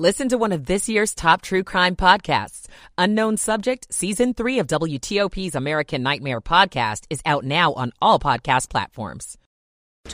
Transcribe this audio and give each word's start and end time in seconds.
Listen 0.00 0.30
to 0.30 0.38
one 0.38 0.52
of 0.52 0.64
this 0.64 0.88
year's 0.88 1.14
top 1.14 1.42
true 1.42 1.62
crime 1.62 1.94
podcasts. 1.94 2.68
Unknown 2.96 3.36
Subject, 3.36 3.86
Season 3.92 4.32
3 4.32 4.60
of 4.60 4.66
WTOP's 4.66 5.54
American 5.54 6.02
Nightmare 6.02 6.40
podcast 6.40 7.04
is 7.10 7.20
out 7.26 7.44
now 7.44 7.74
on 7.74 7.92
all 8.00 8.18
podcast 8.18 8.70
platforms. 8.70 9.36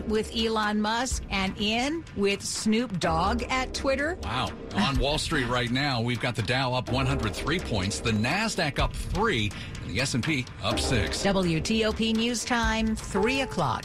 With 0.09 0.37
Elon 0.37 0.81
Musk 0.81 1.23
and 1.31 1.55
in 1.61 2.03
with 2.17 2.43
Snoop 2.43 2.99
Dogg 2.99 3.45
at 3.49 3.75
Twitter. 3.75 4.19
Wow. 4.25 4.51
On 4.75 4.99
Wall 4.99 5.19
Street 5.19 5.47
right 5.47 5.71
now, 5.71 6.01
we've 6.01 6.19
got 6.19 6.35
the 6.35 6.43
Dow 6.43 6.75
up 6.75 6.91
103 6.91 7.61
points, 7.61 8.01
the 8.01 8.11
Nasdaq 8.11 8.81
up 8.81 8.93
3, 8.93 9.53
and 9.83 9.95
the 9.95 10.01
S&P 10.01 10.47
up 10.65 10.81
6. 10.81 11.25
WTOP 11.25 12.13
News 12.17 12.45
Time, 12.45 12.97
3 12.97 13.43
o'clock. 13.43 13.85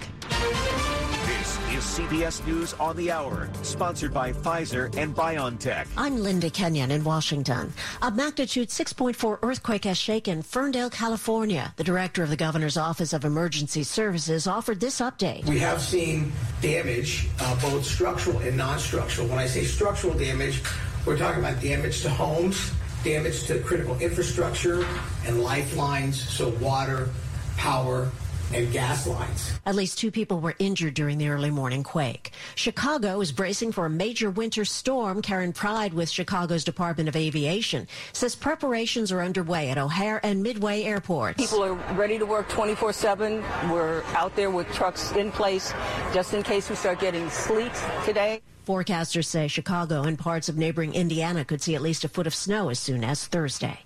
This 1.72 1.98
is 1.98 2.06
CBS 2.06 2.46
News 2.46 2.74
on 2.74 2.98
the 2.98 3.12
Hour, 3.12 3.50
sponsored 3.64 4.14
by 4.14 4.34
Pfizer 4.34 4.94
and 4.98 5.16
BioNTech. 5.16 5.88
I'm 5.96 6.18
Linda 6.18 6.50
Kenyon 6.50 6.92
in 6.92 7.02
Washington. 7.06 7.72
A 8.02 8.12
magnitude 8.12 8.68
6.4 8.68 9.40
earthquake 9.42 9.86
has 9.86 9.98
shaken 9.98 10.42
Ferndale, 10.42 10.90
California. 10.90 11.74
The 11.78 11.86
director 11.86 12.24
of 12.24 12.30
the 12.30 12.36
governor's 12.36 12.76
office 12.76 13.14
of 13.14 13.24
emergency 13.24 13.84
services 13.84 14.48
offered 14.48 14.82
this 14.82 15.00
update. 15.00 15.46
We 15.46 15.60
have 15.60 15.82
seen 15.82 16.34
damage, 16.62 17.30
uh, 17.40 17.56
both 17.62 17.86
structural 17.86 18.40
and 18.40 18.58
non-structural. 18.58 19.30
When 19.30 19.40
I 19.40 19.46
say 19.46 19.64
structural 19.64 20.14
damage, 20.14 20.62
we're 21.06 21.18
talking 21.18 21.40
about 21.40 21.62
damage 21.62 22.02
to 22.02 22.10
homes, 22.10 22.74
damage 23.06 23.46
to 23.46 23.60
critical 23.62 23.98
infrastructure 24.00 24.86
and 25.26 25.42
lifelines, 25.42 26.22
so 26.22 26.50
water, 26.60 27.10
power, 27.56 28.12
and 28.54 28.72
gas 28.72 29.08
lines. 29.08 29.60
At 29.66 29.76
least 29.76 29.98
two 29.98 30.12
people 30.12 30.40
were 30.40 30.56
injured 30.60 30.94
during 30.94 31.18
the 31.18 31.30
early 31.30 31.52
morning 31.52 31.84
quake. 31.84 32.32
Chicago 32.56 33.22
is 33.22 33.32
bracing 33.32 33.72
for 33.72 33.86
a 33.86 33.90
major 33.90 34.30
winter 34.30 34.66
storm. 34.66 35.22
Karen 35.22 35.54
Pride 35.54 35.94
with 35.94 36.10
Chicago's 36.10 36.64
Department 36.64 37.10
of 37.10 37.16
Aviation 37.16 37.88
says 38.14 38.36
preparations 38.36 39.12
are 39.12 39.22
underway 39.22 39.70
at 39.70 39.78
O'Hare 39.78 40.20
and 40.24 40.44
Midway 40.44 40.84
airports. 40.84 41.38
People 41.38 41.64
are 41.64 41.74
ready 41.96 42.18
to 42.18 42.26
work 42.26 42.50
24 42.50 42.94
7. 42.94 43.44
We're 43.70 44.04
out 44.16 44.36
there 44.36 44.50
with 44.50 44.72
trucks 44.74 45.12
in 45.14 45.32
place 45.32 45.74
just 46.14 46.34
in 46.34 46.44
case 46.44 46.70
we 46.70 46.76
start 46.76 47.00
getting 47.00 47.30
sleet 47.30 47.72
today. 48.06 48.42
Forecasters 48.68 49.26
say 49.26 49.48
Chicago 49.48 50.04
and 50.04 50.20
parts 50.20 50.48
of 50.48 50.58
neighboring 50.58 50.94
Indiana 50.94 51.44
could 51.44 51.62
see 51.62 51.76
at 51.76 51.82
least 51.82 52.04
a 52.04 52.10
foot 52.10 52.28
of 52.28 52.36
snow 52.36 52.70
as 52.70 52.80
soon 52.80 53.04
as 53.04 53.26
Thursday. 53.26 53.80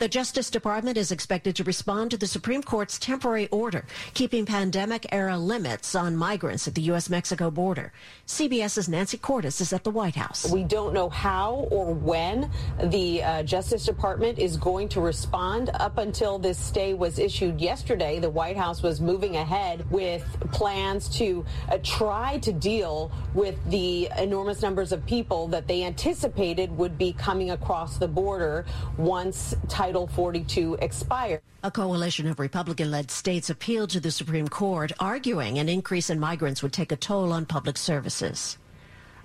The 0.00 0.08
Justice 0.08 0.48
Department 0.48 0.96
is 0.96 1.12
expected 1.12 1.56
to 1.56 1.64
respond 1.64 2.10
to 2.10 2.16
the 2.16 2.26
Supreme 2.26 2.62
Court's 2.62 2.98
temporary 2.98 3.48
order 3.48 3.84
keeping 4.14 4.46
pandemic 4.46 5.04
era 5.12 5.36
limits 5.36 5.94
on 5.94 6.16
migrants 6.16 6.66
at 6.66 6.74
the 6.74 6.80
U.S. 6.92 7.10
Mexico 7.10 7.50
border. 7.50 7.92
CBS's 8.26 8.88
Nancy 8.88 9.18
Cordes 9.18 9.60
is 9.60 9.74
at 9.74 9.84
the 9.84 9.90
White 9.90 10.16
House. 10.16 10.50
We 10.50 10.64
don't 10.64 10.94
know 10.94 11.10
how 11.10 11.68
or 11.70 11.92
when 11.92 12.50
the 12.82 13.22
uh, 13.22 13.42
Justice 13.42 13.84
Department 13.84 14.38
is 14.38 14.56
going 14.56 14.88
to 14.88 15.02
respond. 15.02 15.68
Up 15.74 15.98
until 15.98 16.38
this 16.38 16.58
stay 16.58 16.94
was 16.94 17.18
issued 17.18 17.60
yesterday, 17.60 18.18
the 18.20 18.30
White 18.30 18.56
House 18.56 18.82
was 18.82 19.02
moving 19.02 19.36
ahead 19.36 19.84
with 19.90 20.24
plans 20.50 21.10
to 21.18 21.44
uh, 21.68 21.76
try 21.82 22.38
to 22.38 22.54
deal 22.54 23.12
with 23.34 23.58
the 23.68 24.08
enormous 24.16 24.62
numbers 24.62 24.92
of 24.92 25.04
people 25.04 25.46
that 25.48 25.68
they 25.68 25.84
anticipated 25.84 26.74
would 26.74 26.96
be 26.96 27.12
coming 27.12 27.50
across 27.50 27.98
the 27.98 28.08
border 28.08 28.64
once 28.96 29.54
Title 29.68 29.89
Title 29.90 30.06
42 30.06 30.76
expired. 30.82 31.40
A 31.64 31.70
coalition 31.72 32.28
of 32.28 32.38
Republican 32.38 32.92
led 32.92 33.10
states 33.10 33.50
appealed 33.50 33.90
to 33.90 33.98
the 33.98 34.12
Supreme 34.12 34.46
Court, 34.46 34.92
arguing 35.00 35.58
an 35.58 35.68
increase 35.68 36.10
in 36.10 36.20
migrants 36.20 36.62
would 36.62 36.72
take 36.72 36.92
a 36.92 36.96
toll 36.96 37.32
on 37.32 37.44
public 37.44 37.76
services 37.76 38.56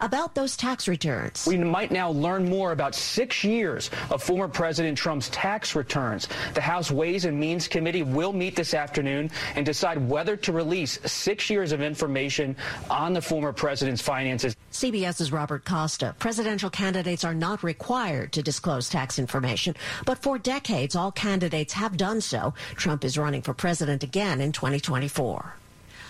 about 0.02 0.36
those 0.36 0.58
tax 0.58 0.88
returns. 0.88 1.46
We 1.48 1.58
might 1.58 1.92
now 1.92 2.12
learn 2.12 2.50
more 2.50 2.72
about 2.72 2.96
six 2.96 3.44
years 3.44 3.90
of 4.10 4.22
former 4.22 4.48
President 4.48 4.98
Trump's 4.98 5.30
tax 5.30 5.76
returns. 5.76 6.28
The 6.54 6.62
House 6.62 6.92
Ways 6.92 7.26
and 7.26 7.40
Means 7.40 7.68
Committee 7.68 8.04
will 8.04 8.34
meet 8.34 8.56
this 8.56 8.74
afternoon 8.74 9.32
and 9.56 9.66
decide 9.66 9.98
whether 10.10 10.36
to 10.38 10.52
release 10.52 11.00
six 11.06 11.50
years 11.50 11.72
of 11.72 11.82
information 11.82 12.56
on 12.90 13.14
the 13.14 13.22
former 13.22 13.54
president's 13.54 14.02
finances. 14.02 14.56
CBS's 14.72 15.32
Robert 15.32 15.66
Costa. 15.66 16.16
Presidential 16.20 16.70
candidates 16.70 17.24
are 17.24 17.34
not 17.34 17.64
required 17.64 18.32
to 18.34 18.44
disclose 18.44 18.90
tax 18.90 19.18
information, 19.18 19.76
but 20.06 20.22
for 20.22 20.38
decades, 20.38 20.96
all 20.96 21.12
candidates 21.12 21.74
have 21.74 21.98
done 21.98 22.22
so. 22.22 22.54
Trump 22.76 23.06
is 23.06 23.18
running 23.18 23.42
for 23.42 23.54
president 23.54 24.04
again 24.04 24.42
in 24.42 24.52
2024. 24.52 25.56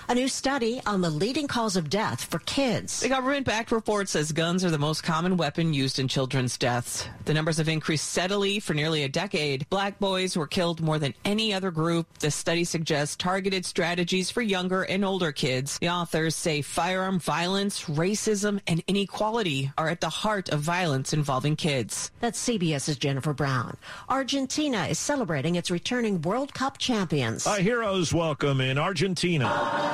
A 0.08 0.14
new 0.14 0.28
study 0.28 0.80
on 0.86 1.02
the 1.02 1.10
leading 1.10 1.48
cause 1.48 1.76
of 1.76 1.90
death 1.90 2.26
for 2.26 2.38
kids. 2.38 3.00
The 3.00 3.10
government-backed 3.10 3.72
report 3.72 4.08
says 4.08 4.32
guns 4.32 4.64
are 4.64 4.70
the 4.70 4.78
most 4.78 5.02
common 5.02 5.36
weapon 5.36 5.74
used 5.74 5.98
in 5.98 6.08
children's 6.08 6.60
deaths. 6.60 7.08
The 7.26 7.34
numbers 7.34 7.58
have 7.58 7.68
increased 7.68 8.12
steadily 8.12 8.60
for 8.60 8.76
nearly 8.76 9.02
a 9.02 9.10
decade. 9.10 9.68
Black 9.72 9.98
boys 9.98 10.38
were 10.38 10.46
killed 10.46 10.80
more 10.80 11.00
than 11.00 11.16
any 11.26 11.56
other 11.56 11.72
group. 11.72 12.20
The 12.20 12.30
study 12.30 12.66
suggests 12.66 13.16
targeted 13.16 13.66
strategies 13.66 14.30
for 14.30 14.44
younger 14.44 14.84
and 14.84 15.04
older 15.04 15.32
kids. 15.32 15.80
The 15.80 15.90
authors 15.90 16.36
say 16.36 16.62
firearm 16.62 17.18
violence, 17.20 17.86
racism, 17.86 18.60
and 18.68 18.84
inequality 18.86 19.72
are 19.76 19.90
at 19.90 20.02
the 20.02 20.10
heart 20.10 20.50
of 20.50 20.60
violence 20.60 21.14
involving 21.14 21.56
kids. 21.56 22.12
That's 22.20 22.48
CBS's 22.48 22.98
Jennifer 22.98 23.34
Brown. 23.34 23.76
Argentina 24.08 24.86
is 24.86 25.00
celebrating 25.00 25.56
its 25.56 25.72
returning 25.72 26.22
World 26.22 26.54
Cup 26.54 26.78
champions. 26.78 27.48
A 27.48 27.56
heroes 27.56 28.14
welcome 28.14 28.62
in 28.62 28.78
Argentina. 28.78 29.94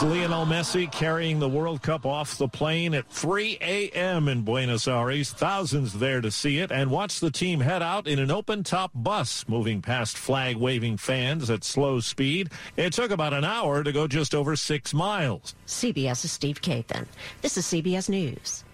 It's 0.00 0.08
Lionel 0.08 0.46
Messi 0.46 0.90
carrying 0.90 1.40
the 1.40 1.48
World 1.48 1.82
Cup 1.82 2.06
off 2.06 2.38
the 2.38 2.48
plane 2.48 2.94
at 2.94 3.10
3 3.10 3.58
a.m. 3.60 4.28
in 4.28 4.42
Buenos 4.42 4.88
Aires. 4.88 5.30
Thousands 5.30 5.92
there 5.92 6.22
to 6.22 6.30
see 6.30 6.58
it 6.58 6.72
and 6.72 6.90
watch 6.90 7.20
the 7.20 7.30
team 7.30 7.60
head 7.60 7.82
out 7.82 8.06
in 8.06 8.18
an 8.18 8.30
open-top 8.30 8.92
bus 8.94 9.44
moving 9.46 9.82
past 9.82 10.16
flag-waving 10.16 10.96
fans 10.96 11.50
at 11.50 11.64
slow 11.64 12.00
speed. 12.00 12.50
It 12.76 12.94
took 12.94 13.10
about 13.10 13.34
an 13.34 13.44
hour 13.44 13.84
to 13.84 13.92
go 13.92 14.06
just 14.06 14.34
over 14.34 14.56
six 14.56 14.94
miles. 14.94 15.54
CBS's 15.66 16.32
Steve 16.32 16.62
Kathan. 16.62 17.06
This 17.42 17.58
is 17.58 17.66
CBS 17.66 18.08
News. 18.08 18.64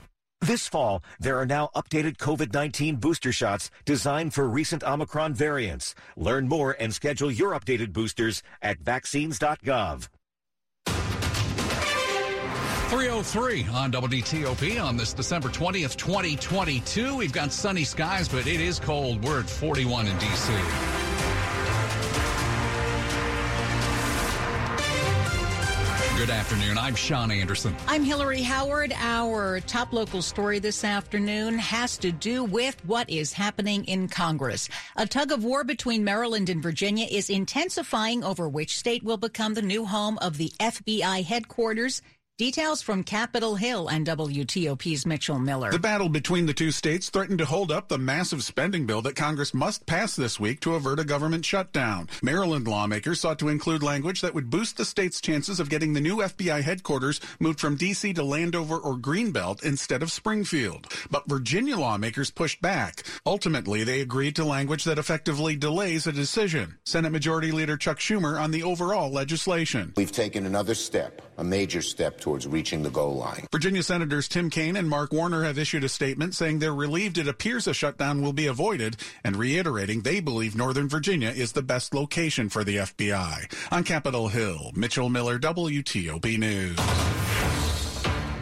This 0.43 0.69
fall, 0.69 1.03
there 1.19 1.39
are 1.39 1.47
now 1.47 1.71
updated 1.75 2.19
COVID-19 2.19 3.01
booster 3.01 3.33
shots 3.33 3.71
designed 3.85 4.33
for 4.33 4.49
recent 4.49 4.85
Omicron 4.85 5.35
variants. 5.35 5.97
Learn 6.17 6.47
more 6.47 6.77
and 6.79 6.95
schedule 6.95 7.33
your 7.33 7.53
updated 7.59 7.93
boosters 7.93 8.45
at 8.63 8.79
vaccines.gov. 8.79 10.09
303 12.97 13.67
on 13.75 13.93
WTOP 13.93 14.83
on 14.83 14.97
this 14.97 15.13
December 15.13 15.51
20th, 15.51 15.97
2022. 15.97 17.15
We've 17.15 17.31
got 17.31 17.53
sunny 17.53 17.85
skies, 17.85 18.27
but 18.27 18.47
it 18.47 18.59
is 18.59 18.81
cold. 18.81 19.23
We're 19.23 19.41
at 19.41 19.51
41 19.51 20.07
in 20.07 20.17
D.C. 20.17 20.55
Good 26.17 26.31
afternoon. 26.31 26.79
I'm 26.79 26.95
Sean 26.95 27.31
Anderson. 27.31 27.77
I'm 27.87 28.03
Hillary 28.03 28.41
Howard. 28.41 28.95
Our 28.97 29.61
top 29.61 29.93
local 29.93 30.23
story 30.23 30.59
this 30.59 30.83
afternoon 30.83 31.59
has 31.59 31.99
to 31.99 32.11
do 32.11 32.43
with 32.43 32.83
what 32.87 33.11
is 33.11 33.35
happening 33.35 33.85
in 33.85 34.09
Congress. 34.09 34.71
A 34.97 35.07
tug 35.07 35.31
of 35.31 35.45
war 35.45 35.63
between 35.63 36.03
Maryland 36.03 36.49
and 36.49 36.63
Virginia 36.63 37.07
is 37.11 37.29
intensifying 37.29 38.25
over 38.25 38.49
which 38.49 38.79
state 38.79 39.03
will 39.03 39.19
become 39.19 39.53
the 39.53 39.61
new 39.61 39.85
home 39.85 40.17
of 40.23 40.39
the 40.39 40.51
FBI 40.59 41.23
headquarters 41.23 42.01
Details 42.39 42.83
from 42.83 43.03
Capitol 43.03 43.55
Hill 43.55 43.89
and 43.89 44.07
WTOP's 44.07 45.07
Mitchell 45.07 45.39
Miller. 45.39 45.71
The 45.71 45.79
battle 45.79 46.11
between 46.11 46.45
the 46.45 46.53
two 46.53 46.71
states 46.71 47.09
threatened 47.09 47.39
to 47.39 47.47
hold 47.47 47.73
up 47.73 47.89
the 47.89 47.97
massive 47.97 48.45
spending 48.45 48.85
bill 48.85 49.01
that 49.03 49.17
Congress 49.17 49.55
must 49.55 49.87
pass 49.87 50.15
this 50.15 50.39
week 50.39 50.61
to 50.61 50.75
avert 50.75 51.01
a 51.01 51.05
government 51.05 51.47
shutdown. 51.47 52.11
Maryland 52.23 52.69
lawmakers 52.69 53.21
sought 53.21 53.39
to 53.39 53.49
include 53.49 53.83
language 53.83 54.21
that 54.21 54.35
would 54.35 54.51
boost 54.51 54.77
the 54.77 54.85
state's 54.85 55.23
chances 55.23 55.59
of 55.59 55.71
getting 55.71 55.95
the 55.95 56.01
new 56.03 56.19
FBI 56.19 56.61
headquarters 56.61 57.23
moved 57.41 57.59
from 57.59 57.75
D.C. 57.75 58.13
to 58.13 58.23
Landover 58.23 58.77
or 58.77 58.99
Greenbelt 58.99 59.65
instead 59.65 60.03
of 60.03 60.13
Springfield. 60.13 60.93
But 61.11 61.27
Virginia 61.27 61.79
lawmakers 61.79 62.31
pushed 62.31 62.61
back. 62.61 63.03
Ultimately, 63.27 63.83
they 63.83 64.03
agreed 64.03 64.37
to 64.37 64.45
language 64.45 64.85
that 64.85 64.99
effectively 64.99 65.57
delays 65.57 66.07
a 66.07 66.13
decision. 66.13 66.79
Senate 66.85 67.11
Majority 67.11 67.51
Leader 67.51 67.77
Chuck 67.77 67.99
Schumer 67.99 68.41
on 68.41 68.53
the 68.53 68.63
overall 68.63 69.11
legislation. 69.11 69.93
We've 69.97 70.13
taken 70.13 70.47
another 70.47 70.77
step, 70.77 71.23
a 71.37 71.43
major 71.43 71.83
step 71.83 72.21
towards 72.21 72.47
reaching 72.47 72.85
the 72.85 72.91
goal 72.91 73.17
line. 73.17 73.49
Virginia 73.51 73.83
Senators 73.83 74.29
Tim 74.29 74.49
Kaine 74.49 74.77
and 74.77 74.89
Mark 74.89 75.13
Warner 75.13 75.43
have 75.43 75.59
issued 75.59 75.83
a 75.83 75.89
statement 75.89 76.37
saying 76.37 76.61
they're 76.61 76.73
relieved 76.73 77.19
it 77.19 77.27
appears 77.27 77.67
a 77.67 77.75
shutdown 77.75 78.23
will 78.23 78.33
be 78.33 78.47
avoided 78.47 78.97
and 79.25 79.35
reiterating 79.35 80.03
they 80.03 80.21
believe 80.21 80.55
Northern 80.55 80.89
Virginia 80.89 81.31
is 81.31 81.51
the 81.51 81.63
best 81.63 81.95
location 81.95 82.49
for 82.49 82.63
the 82.63 82.77
FBI. 82.77 83.53
On 83.73 83.83
Capitol 83.83 84.29
Hill, 84.29 84.71
Mitchell 84.77 85.09
Miller, 85.09 85.41
WTOP 85.41 86.39
News. 86.39 87.36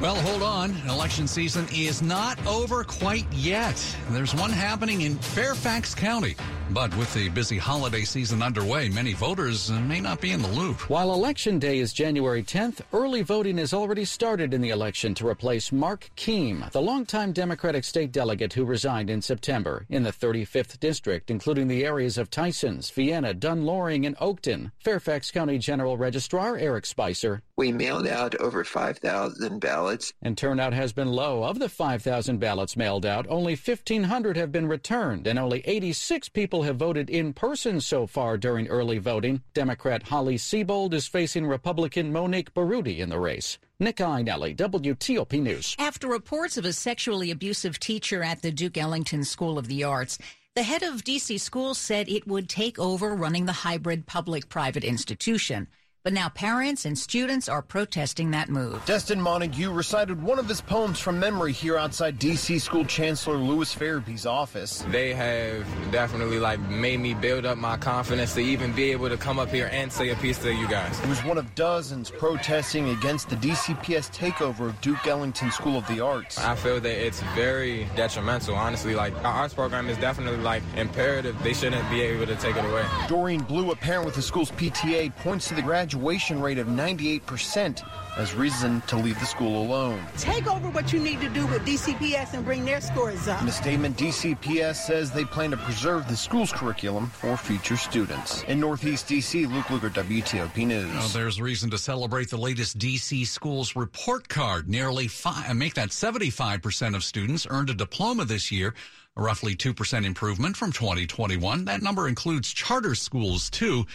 Well, 0.00 0.16
hold 0.16 0.42
on. 0.42 0.74
Election 0.88 1.26
season 1.28 1.66
is 1.72 2.02
not 2.02 2.44
over 2.46 2.82
quite 2.84 3.32
yet. 3.32 3.96
There's 4.10 4.34
one 4.34 4.50
happening 4.50 5.02
in 5.02 5.16
Fairfax 5.16 5.94
County. 5.94 6.34
But 6.70 6.96
with 6.96 7.12
the 7.12 7.28
busy 7.28 7.58
holiday 7.58 8.02
season 8.02 8.42
underway, 8.42 8.88
many 8.88 9.12
voters 9.12 9.70
uh, 9.70 9.78
may 9.80 10.00
not 10.00 10.20
be 10.20 10.32
in 10.32 10.40
the 10.40 10.48
loop. 10.48 10.88
While 10.88 11.12
Election 11.12 11.58
Day 11.58 11.78
is 11.78 11.92
January 11.92 12.42
10th, 12.42 12.80
early 12.92 13.20
voting 13.20 13.58
has 13.58 13.74
already 13.74 14.06
started 14.06 14.54
in 14.54 14.62
the 14.62 14.70
election 14.70 15.14
to 15.16 15.28
replace 15.28 15.70
Mark 15.70 16.10
Keam, 16.16 16.70
the 16.72 16.80
longtime 16.80 17.32
Democratic 17.32 17.84
state 17.84 18.12
delegate 18.12 18.54
who 18.54 18.64
resigned 18.64 19.10
in 19.10 19.20
September 19.20 19.84
in 19.90 20.02
the 20.04 20.10
35th 20.10 20.80
District, 20.80 21.30
including 21.30 21.68
the 21.68 21.84
areas 21.84 22.16
of 22.16 22.30
Tysons, 22.30 22.90
Vienna, 22.90 23.34
Dunn-Loring, 23.34 24.06
and 24.06 24.16
Oakton. 24.16 24.72
Fairfax 24.78 25.30
County 25.30 25.58
General 25.58 25.98
Registrar 25.98 26.56
Eric 26.56 26.86
Spicer. 26.86 27.42
We 27.56 27.72
mailed 27.72 28.08
out 28.08 28.34
over 28.36 28.64
5,000 28.64 29.60
ballots. 29.60 29.83
And 30.22 30.36
turnout 30.36 30.72
has 30.72 30.92
been 30.92 31.08
low. 31.08 31.44
Of 31.44 31.58
the 31.58 31.68
5,000 31.68 32.38
ballots 32.38 32.76
mailed 32.76 33.04
out, 33.04 33.26
only 33.28 33.54
1,500 33.54 34.36
have 34.36 34.50
been 34.50 34.66
returned, 34.66 35.26
and 35.26 35.38
only 35.38 35.60
86 35.64 36.28
people 36.30 36.62
have 36.62 36.76
voted 36.76 37.10
in 37.10 37.32
person 37.32 37.80
so 37.80 38.06
far 38.06 38.38
during 38.38 38.68
early 38.68 38.98
voting. 38.98 39.42
Democrat 39.52 40.04
Holly 40.04 40.36
Seibold 40.36 40.94
is 40.94 41.06
facing 41.06 41.46
Republican 41.46 42.12
Monique 42.12 42.54
Baroody 42.54 43.00
in 43.00 43.08
the 43.08 43.18
race. 43.18 43.58
Nick 43.78 43.96
Iannelli, 43.96 44.56
WTOP 44.56 45.42
News. 45.42 45.76
After 45.78 46.08
reports 46.08 46.56
of 46.56 46.64
a 46.64 46.72
sexually 46.72 47.30
abusive 47.30 47.78
teacher 47.78 48.22
at 48.22 48.40
the 48.40 48.52
Duke 48.52 48.78
Ellington 48.78 49.24
School 49.24 49.58
of 49.58 49.68
the 49.68 49.84
Arts, 49.84 50.16
the 50.54 50.62
head 50.62 50.84
of 50.84 51.02
DC 51.02 51.40
schools 51.40 51.78
said 51.78 52.08
it 52.08 52.28
would 52.28 52.48
take 52.48 52.78
over 52.78 53.14
running 53.14 53.46
the 53.46 53.52
hybrid 53.52 54.06
public 54.06 54.48
private 54.48 54.84
institution. 54.84 55.66
But 56.04 56.12
now 56.12 56.28
parents 56.28 56.84
and 56.84 56.98
students 56.98 57.48
are 57.48 57.62
protesting 57.62 58.32
that 58.32 58.50
move. 58.50 58.84
Destin 58.84 59.18
Montague 59.18 59.72
recited 59.72 60.22
one 60.22 60.38
of 60.38 60.46
his 60.46 60.60
poems 60.60 61.00
from 61.00 61.18
memory 61.18 61.50
here 61.50 61.78
outside 61.78 62.18
D.C. 62.18 62.58
School 62.58 62.84
Chancellor 62.84 63.38
Lewis 63.38 63.74
Ferebee's 63.74 64.26
office. 64.26 64.84
They 64.90 65.14
have 65.14 65.66
definitely 65.90 66.38
like 66.38 66.60
made 66.60 67.00
me 67.00 67.14
build 67.14 67.46
up 67.46 67.56
my 67.56 67.78
confidence 67.78 68.34
to 68.34 68.40
even 68.40 68.72
be 68.72 68.90
able 68.90 69.08
to 69.08 69.16
come 69.16 69.38
up 69.38 69.48
here 69.48 69.70
and 69.72 69.90
say 69.90 70.10
a 70.10 70.16
piece 70.16 70.36
to 70.40 70.52
you 70.52 70.68
guys. 70.68 71.00
He 71.00 71.08
was 71.08 71.24
one 71.24 71.38
of 71.38 71.54
dozens 71.54 72.10
protesting 72.10 72.90
against 72.90 73.30
the 73.30 73.36
DCPS 73.36 74.14
takeover 74.14 74.68
of 74.68 74.80
Duke 74.82 75.06
Ellington 75.06 75.50
School 75.52 75.78
of 75.78 75.86
the 75.86 76.00
Arts. 76.04 76.36
I 76.36 76.54
feel 76.54 76.80
that 76.80 77.06
it's 77.06 77.22
very 77.34 77.88
detrimental, 77.96 78.56
honestly. 78.56 78.94
Like 78.94 79.14
our 79.24 79.32
arts 79.32 79.54
program 79.54 79.88
is 79.88 79.96
definitely 79.96 80.40
like 80.40 80.62
imperative. 80.76 81.42
They 81.42 81.54
shouldn't 81.54 81.88
be 81.88 82.02
able 82.02 82.26
to 82.26 82.36
take 82.36 82.56
it 82.56 82.64
away. 82.66 82.84
Doreen 83.08 83.40
Blue, 83.40 83.70
a 83.70 83.76
parent 83.76 84.04
with 84.04 84.16
the 84.16 84.22
school's 84.22 84.50
PTA, 84.50 85.16
points 85.16 85.48
to 85.48 85.54
the 85.54 85.62
graduate 85.62 85.93
graduation 85.94 86.40
rate 86.40 86.58
of 86.58 86.66
98% 86.66 87.82
as 88.16 88.34
reason 88.34 88.80
to 88.82 88.96
leave 88.96 89.18
the 89.20 89.26
school 89.26 89.62
alone. 89.62 90.00
Take 90.18 90.48
over 90.48 90.68
what 90.70 90.92
you 90.92 90.98
need 90.98 91.20
to 91.20 91.28
do 91.28 91.46
with 91.46 91.64
DCPS 91.64 92.34
and 92.34 92.44
bring 92.44 92.64
their 92.64 92.80
scores 92.80 93.28
up. 93.28 93.40
In 93.42 93.48
a 93.48 93.52
statement, 93.52 93.96
DCPS 93.96 94.76
says 94.76 95.12
they 95.12 95.24
plan 95.24 95.52
to 95.52 95.56
preserve 95.56 96.08
the 96.08 96.16
school's 96.16 96.52
curriculum 96.52 97.06
for 97.06 97.36
future 97.36 97.76
students. 97.76 98.42
In 98.44 98.58
Northeast 98.58 99.08
DC, 99.08 99.52
Luke 99.52 99.66
Lukert, 99.66 99.94
WTOP 99.94 100.66
News. 100.66 100.92
Well, 100.94 101.08
there's 101.08 101.40
reason 101.40 101.70
to 101.70 101.78
celebrate 101.78 102.28
the 102.28 102.38
latest 102.38 102.78
DC 102.78 103.26
schools 103.26 103.76
report 103.76 104.28
card. 104.28 104.68
Nearly 104.68 105.06
five, 105.08 105.54
make 105.56 105.74
that 105.74 105.90
75% 105.90 106.96
of 106.96 107.04
students 107.04 107.46
earned 107.48 107.70
a 107.70 107.74
diploma 107.74 108.24
this 108.24 108.50
year 108.50 108.74
a 109.16 109.22
roughly 109.22 109.54
2% 109.54 110.04
improvement 110.04 110.56
from 110.56 110.72
2021. 110.72 111.66
That 111.66 111.82
number 111.82 112.08
includes 112.08 112.52
charter 112.52 112.96
schools, 112.96 113.48
too. 113.48 113.86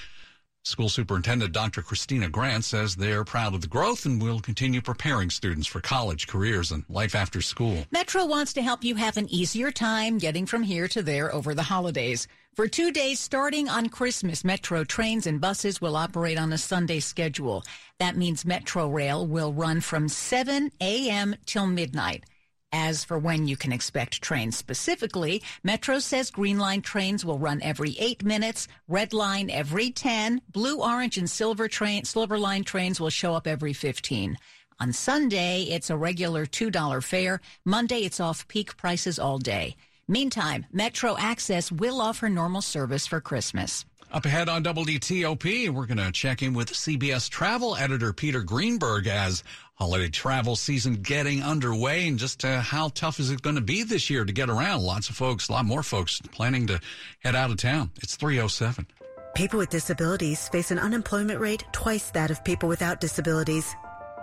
School 0.66 0.90
Superintendent 0.90 1.54
Dr. 1.54 1.82
Christina 1.82 2.28
Grant 2.28 2.66
says 2.66 2.96
they're 2.96 3.24
proud 3.24 3.56
of 3.56 3.62
the 3.62 3.68
growth 3.68 4.06
and 4.06 4.22
will 4.22 4.42
continue 4.42 4.82
preparing 4.82 5.30
students 5.30 5.66
for 5.66 5.80
college, 5.80 6.28
careers, 6.28 6.72
and 6.72 6.84
life 6.90 7.16
after 7.16 7.42
school. 7.42 7.86
Metro 7.92 8.26
wants 8.26 8.52
to 8.54 8.62
help 8.62 8.84
you 8.84 8.96
have 8.96 9.16
an 9.16 9.30
easier 9.30 9.72
time 9.72 10.18
getting 10.18 10.46
from 10.46 10.64
here 10.64 10.88
to 10.90 11.02
there 11.02 11.34
over 11.34 11.56
the 11.56 11.64
holidays. 11.64 12.28
For 12.56 12.68
two 12.68 12.92
days 12.92 13.22
starting 13.22 13.70
on 13.70 13.88
Christmas, 13.88 14.44
Metro 14.44 14.84
trains 14.84 15.26
and 15.26 15.40
buses 15.40 15.80
will 15.80 15.96
operate 15.96 16.38
on 16.38 16.52
a 16.52 16.58
Sunday 16.58 17.00
schedule. 17.00 17.64
That 17.98 18.18
means 18.18 18.46
Metro 18.46 18.90
Rail 18.90 19.26
will 19.26 19.54
run 19.54 19.80
from 19.80 20.10
7 20.10 20.72
a.m. 20.82 21.36
till 21.46 21.68
midnight. 21.68 22.26
As 22.72 23.04
for 23.04 23.18
when 23.18 23.48
you 23.48 23.58
can 23.58 23.72
expect 23.72 24.22
trains 24.22 24.56
specifically, 24.56 25.42
Metro 25.64 25.98
says 25.98 26.30
Green 26.30 26.60
Line 26.60 26.84
trains 26.84 27.26
will 27.26 27.40
run 27.40 27.60
every 27.64 27.96
eight 27.98 28.24
minutes, 28.24 28.68
Red 28.88 29.12
Line 29.12 29.50
every 29.50 29.90
10, 29.90 30.42
Blue, 30.52 30.78
Orange, 30.78 31.18
and 31.18 31.28
Silver 31.28 31.68
train, 31.68 32.06
Silver 32.06 32.38
Line 32.38 32.64
trains 32.64 33.00
will 33.00 33.10
show 33.10 33.34
up 33.34 33.48
every 33.48 33.74
15. 33.74 34.38
On 34.80 34.94
Sunday, 34.94 35.64
it's 35.64 35.90
a 35.90 35.98
regular 35.98 36.46
$2 36.46 37.04
fare. 37.04 37.42
Monday, 37.66 38.02
it's 38.02 38.20
off 38.20 38.48
peak 38.48 38.78
prices 38.78 39.18
all 39.18 39.40
day. 39.40 39.76
Meantime, 40.08 40.68
Metro 40.72 41.18
Access 41.18 41.72
will 41.72 42.00
offer 42.00 42.30
normal 42.30 42.62
service 42.62 43.08
for 43.08 43.20
Christmas. 43.20 43.84
Up 44.12 44.26
ahead 44.26 44.50
on 44.50 44.64
WTOP, 44.64 45.70
we're 45.70 45.86
going 45.86 45.98
to 45.98 46.12
check 46.12 46.42
in 46.42 46.56
with 46.56 46.72
CBS 46.72 47.30
travel 47.30 47.76
editor 47.76 48.12
Peter 48.12 48.42
Greenberg 48.42 49.06
as 49.06 49.44
holiday 49.80 50.10
travel 50.10 50.58
season 50.58 50.96
getting 50.96 51.42
underway 51.42 52.06
and 52.08 52.20
just 52.20 52.44
uh, 52.44 52.60
how 52.60 52.90
tough 52.90 53.18
is 53.18 53.32
it 53.32 53.42
going 53.42 53.56
to 53.56 53.62
be 53.62 53.82
this 53.84 54.10
year 54.10 54.26
to 54.26 54.34
get 54.34 54.50
around? 54.50 54.82
Lots 54.82 55.10
of 55.10 55.16
folks, 55.16 55.48
a 55.48 55.54
lot 55.54 55.64
more 55.64 55.84
folks 55.84 56.20
planning 56.32 56.68
to 56.68 56.82
head 57.20 57.34
out 57.34 57.50
of 57.50 57.58
town. 57.58 57.90
It's 58.02 58.18
307. 58.18 58.88
People 59.36 59.58
with 59.58 59.70
disabilities 59.70 60.50
face 60.50 60.72
an 60.72 60.80
unemployment 60.80 61.40
rate 61.40 61.64
twice 61.72 62.12
that 62.12 62.30
of 62.30 62.44
people 62.44 62.68
without 62.68 63.00
disabilities. 63.00 63.74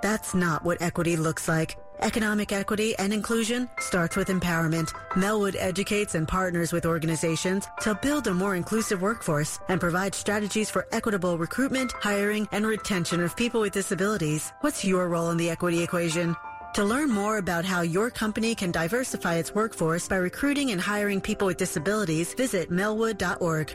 That's 0.03 0.35
not 0.35 0.65
what 0.65 0.83
equity 0.83 1.17
looks 1.17 1.49
like. 1.49 1.77
Economic 2.01 2.53
equity 2.53 2.95
and 2.99 3.13
inclusion 3.13 3.71
starts 3.79 4.17
with 4.17 4.29
empowerment. 4.29 4.93
Melwood 5.13 5.57
educates 5.59 6.15
and 6.15 6.29
partners 6.29 6.73
with 6.73 6.85
organizations 6.85 7.67
to 7.81 7.95
build 7.95 8.27
a 8.27 8.35
more 8.35 8.55
inclusive 8.55 9.01
workforce 9.01 9.59
and 9.69 9.81
provide 9.81 10.15
strategies 10.15 10.69
for 10.69 10.87
equitable 10.93 11.39
recruitment, 11.39 11.93
hiring, 11.93 12.47
and 12.53 12.67
retention 12.67 13.23
of 13.23 13.37
people 13.37 13.63
with 13.63 13.73
disabilities. 13.73 14.53
What's 14.61 14.85
your 14.85 15.09
role 15.09 15.31
in 15.31 15.39
the 15.39 15.51
equity 15.51 15.83
equation? 15.83 16.37
To 16.75 16.85
learn 16.85 17.11
more 17.11 17.39
about 17.39 17.65
how 17.65 17.81
your 17.81 18.11
company 18.11 18.55
can 18.55 18.71
diversify 18.71 19.37
its 19.37 19.55
workforce 19.55 20.07
by 20.07 20.17
recruiting 20.17 20.73
and 20.73 20.81
hiring 20.81 21.23
people 21.23 21.47
with 21.47 21.57
disabilities, 21.57 22.35
visit 22.35 22.71
melwood.org. 22.71 23.75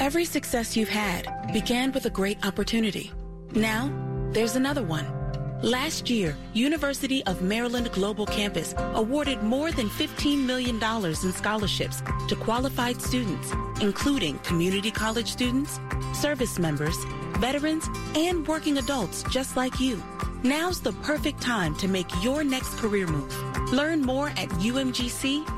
Every 0.00 0.24
success 0.24 0.76
you've 0.76 0.88
had 0.88 1.52
began 1.52 1.90
with 1.90 2.06
a 2.06 2.10
great 2.10 2.46
opportunity. 2.46 3.12
Now, 3.54 3.90
there's 4.32 4.56
another 4.56 4.82
one 4.82 5.18
Last 5.62 6.08
year, 6.08 6.36
University 6.54 7.24
of 7.26 7.42
Maryland 7.42 7.90
Global 7.90 8.26
Campus 8.26 8.74
awarded 8.94 9.42
more 9.42 9.72
than 9.72 9.88
$15 9.88 10.44
million 10.46 10.76
in 10.76 11.32
scholarships 11.32 12.00
to 12.28 12.36
qualified 12.36 13.02
students, 13.02 13.52
including 13.80 14.38
community 14.40 14.92
college 14.92 15.26
students, 15.26 15.80
service 16.12 16.60
members, 16.60 16.96
veterans, 17.38 17.88
and 18.14 18.46
working 18.46 18.78
adults 18.78 19.24
just 19.32 19.56
like 19.56 19.80
you. 19.80 20.00
Now's 20.44 20.80
the 20.80 20.92
perfect 21.02 21.42
time 21.42 21.74
to 21.76 21.88
make 21.88 22.06
your 22.22 22.44
next 22.44 22.78
career 22.78 23.08
move. 23.08 23.36
Learn 23.72 24.00
more 24.00 24.28
at 24.28 24.48
umgc.edu. 24.60 25.48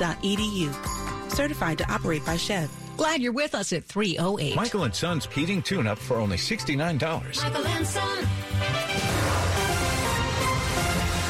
Certified 1.30 1.76
to 1.76 1.92
operate 1.92 2.24
by 2.24 2.36
SCHEV. 2.36 2.79
Glad 3.00 3.22
you're 3.22 3.32
with 3.32 3.54
us 3.54 3.72
at 3.72 3.82
308. 3.84 4.54
Michael 4.54 4.84
and 4.84 4.94
Son's 4.94 5.24
heating 5.24 5.62
tune-up 5.62 5.96
for 5.98 6.18
only 6.18 6.36
$69. 6.36 7.00
Michael 7.42 7.66
and 7.66 7.86
Son. 7.86 8.18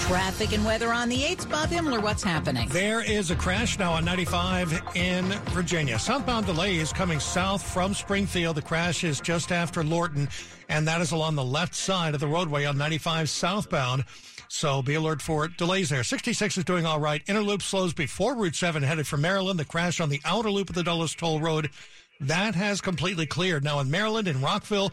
Traffic 0.00 0.52
and 0.52 0.64
weather 0.64 0.92
on 0.92 1.08
the 1.08 1.18
8th. 1.18 1.48
Bob 1.48 1.68
Imler, 1.68 2.02
what's 2.02 2.24
happening? 2.24 2.68
There 2.70 3.08
is 3.08 3.30
a 3.30 3.36
crash 3.36 3.78
now 3.78 3.92
on 3.92 4.04
95 4.04 4.96
in 4.96 5.26
Virginia. 5.50 5.96
Southbound 6.00 6.46
delay 6.46 6.74
is 6.74 6.92
coming 6.92 7.20
south 7.20 7.62
from 7.62 7.94
Springfield. 7.94 8.56
The 8.56 8.62
crash 8.62 9.04
is 9.04 9.20
just 9.20 9.52
after 9.52 9.84
Lorton, 9.84 10.28
and 10.68 10.88
that 10.88 11.00
is 11.00 11.12
along 11.12 11.36
the 11.36 11.44
left 11.44 11.76
side 11.76 12.14
of 12.14 12.20
the 12.20 12.26
roadway 12.26 12.64
on 12.64 12.78
95 12.78 13.30
southbound. 13.30 14.04
So 14.52 14.82
be 14.82 14.94
alert 14.94 15.22
for 15.22 15.44
it. 15.44 15.56
Delays 15.56 15.90
there. 15.90 16.02
66 16.02 16.58
is 16.58 16.64
doing 16.64 16.84
all 16.84 16.98
right. 16.98 17.22
Inner 17.28 17.40
loop 17.40 17.62
slows 17.62 17.94
before 17.94 18.34
Route 18.34 18.56
7 18.56 18.82
headed 18.82 19.06
for 19.06 19.16
Maryland. 19.16 19.60
The 19.60 19.64
crash 19.64 20.00
on 20.00 20.08
the 20.08 20.20
outer 20.24 20.50
loop 20.50 20.68
of 20.68 20.74
the 20.74 20.82
Dulles 20.82 21.14
Toll 21.14 21.38
Road, 21.38 21.70
that 22.18 22.56
has 22.56 22.80
completely 22.80 23.26
cleared. 23.26 23.62
Now 23.62 23.78
in 23.78 23.92
Maryland, 23.92 24.26
in 24.26 24.42
Rockville, 24.42 24.90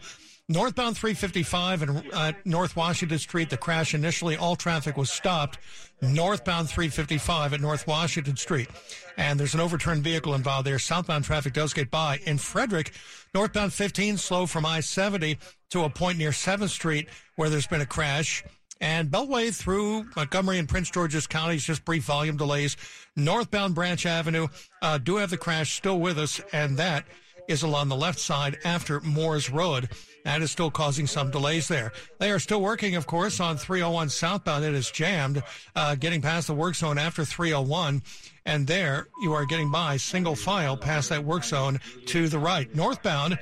Northbound 0.48 0.96
355 0.96 1.82
and 1.82 2.02
uh, 2.12 2.32
North 2.44 2.76
Washington 2.76 3.18
Street, 3.18 3.50
the 3.50 3.56
crash 3.56 3.94
initially, 3.94 4.36
all 4.36 4.54
traffic 4.54 4.96
was 4.96 5.10
stopped. 5.10 5.58
Northbound 6.00 6.68
355 6.68 7.54
at 7.54 7.60
North 7.60 7.84
Washington 7.88 8.36
Street. 8.36 8.68
And 9.16 9.40
there's 9.40 9.54
an 9.54 9.60
overturned 9.60 10.04
vehicle 10.04 10.34
involved 10.34 10.68
there. 10.68 10.78
Southbound 10.78 11.24
traffic 11.24 11.52
does 11.52 11.74
get 11.74 11.90
by. 11.90 12.20
In 12.24 12.38
Frederick, 12.38 12.92
northbound 13.34 13.72
15 13.72 14.18
slow 14.18 14.46
from 14.46 14.64
I 14.64 14.78
70 14.78 15.36
to 15.70 15.82
a 15.82 15.90
point 15.90 16.16
near 16.16 16.30
7th 16.30 16.68
Street 16.68 17.08
where 17.34 17.50
there's 17.50 17.66
been 17.66 17.80
a 17.80 17.86
crash. 17.86 18.44
And 18.80 19.10
Beltway 19.10 19.54
through 19.54 20.06
Montgomery 20.14 20.58
and 20.58 20.68
Prince 20.68 20.90
George's 20.90 21.26
counties, 21.26 21.64
just 21.64 21.84
brief 21.84 22.04
volume 22.04 22.36
delays. 22.36 22.76
Northbound 23.16 23.74
Branch 23.74 24.04
Avenue, 24.06 24.48
uh, 24.82 24.98
do 24.98 25.16
have 25.16 25.30
the 25.30 25.36
crash 25.36 25.76
still 25.76 25.98
with 25.98 26.18
us, 26.18 26.40
and 26.52 26.76
that 26.78 27.04
is 27.48 27.62
along 27.62 27.88
the 27.88 27.96
left 27.96 28.20
side 28.20 28.58
after 28.64 29.00
Moores 29.00 29.50
Road. 29.50 29.88
That 30.24 30.42
is 30.42 30.50
still 30.50 30.70
causing 30.70 31.06
some 31.06 31.30
delays 31.30 31.66
there. 31.68 31.92
They 32.18 32.30
are 32.30 32.38
still 32.38 32.60
working, 32.60 32.94
of 32.94 33.06
course, 33.06 33.40
on 33.40 33.56
301 33.56 34.10
southbound. 34.10 34.64
It 34.64 34.74
is 34.74 34.90
jammed, 34.90 35.42
uh, 35.74 35.94
getting 35.94 36.20
past 36.20 36.48
the 36.48 36.54
work 36.54 36.74
zone 36.74 36.98
after 36.98 37.24
301. 37.24 38.02
And 38.44 38.66
there 38.66 39.08
you 39.22 39.32
are 39.32 39.46
getting 39.46 39.70
by 39.70 39.96
single 39.96 40.36
file 40.36 40.76
past 40.76 41.08
that 41.08 41.24
work 41.24 41.44
zone 41.44 41.80
to 42.06 42.28
the 42.28 42.38
right. 42.38 42.72
Northbound, 42.74 43.38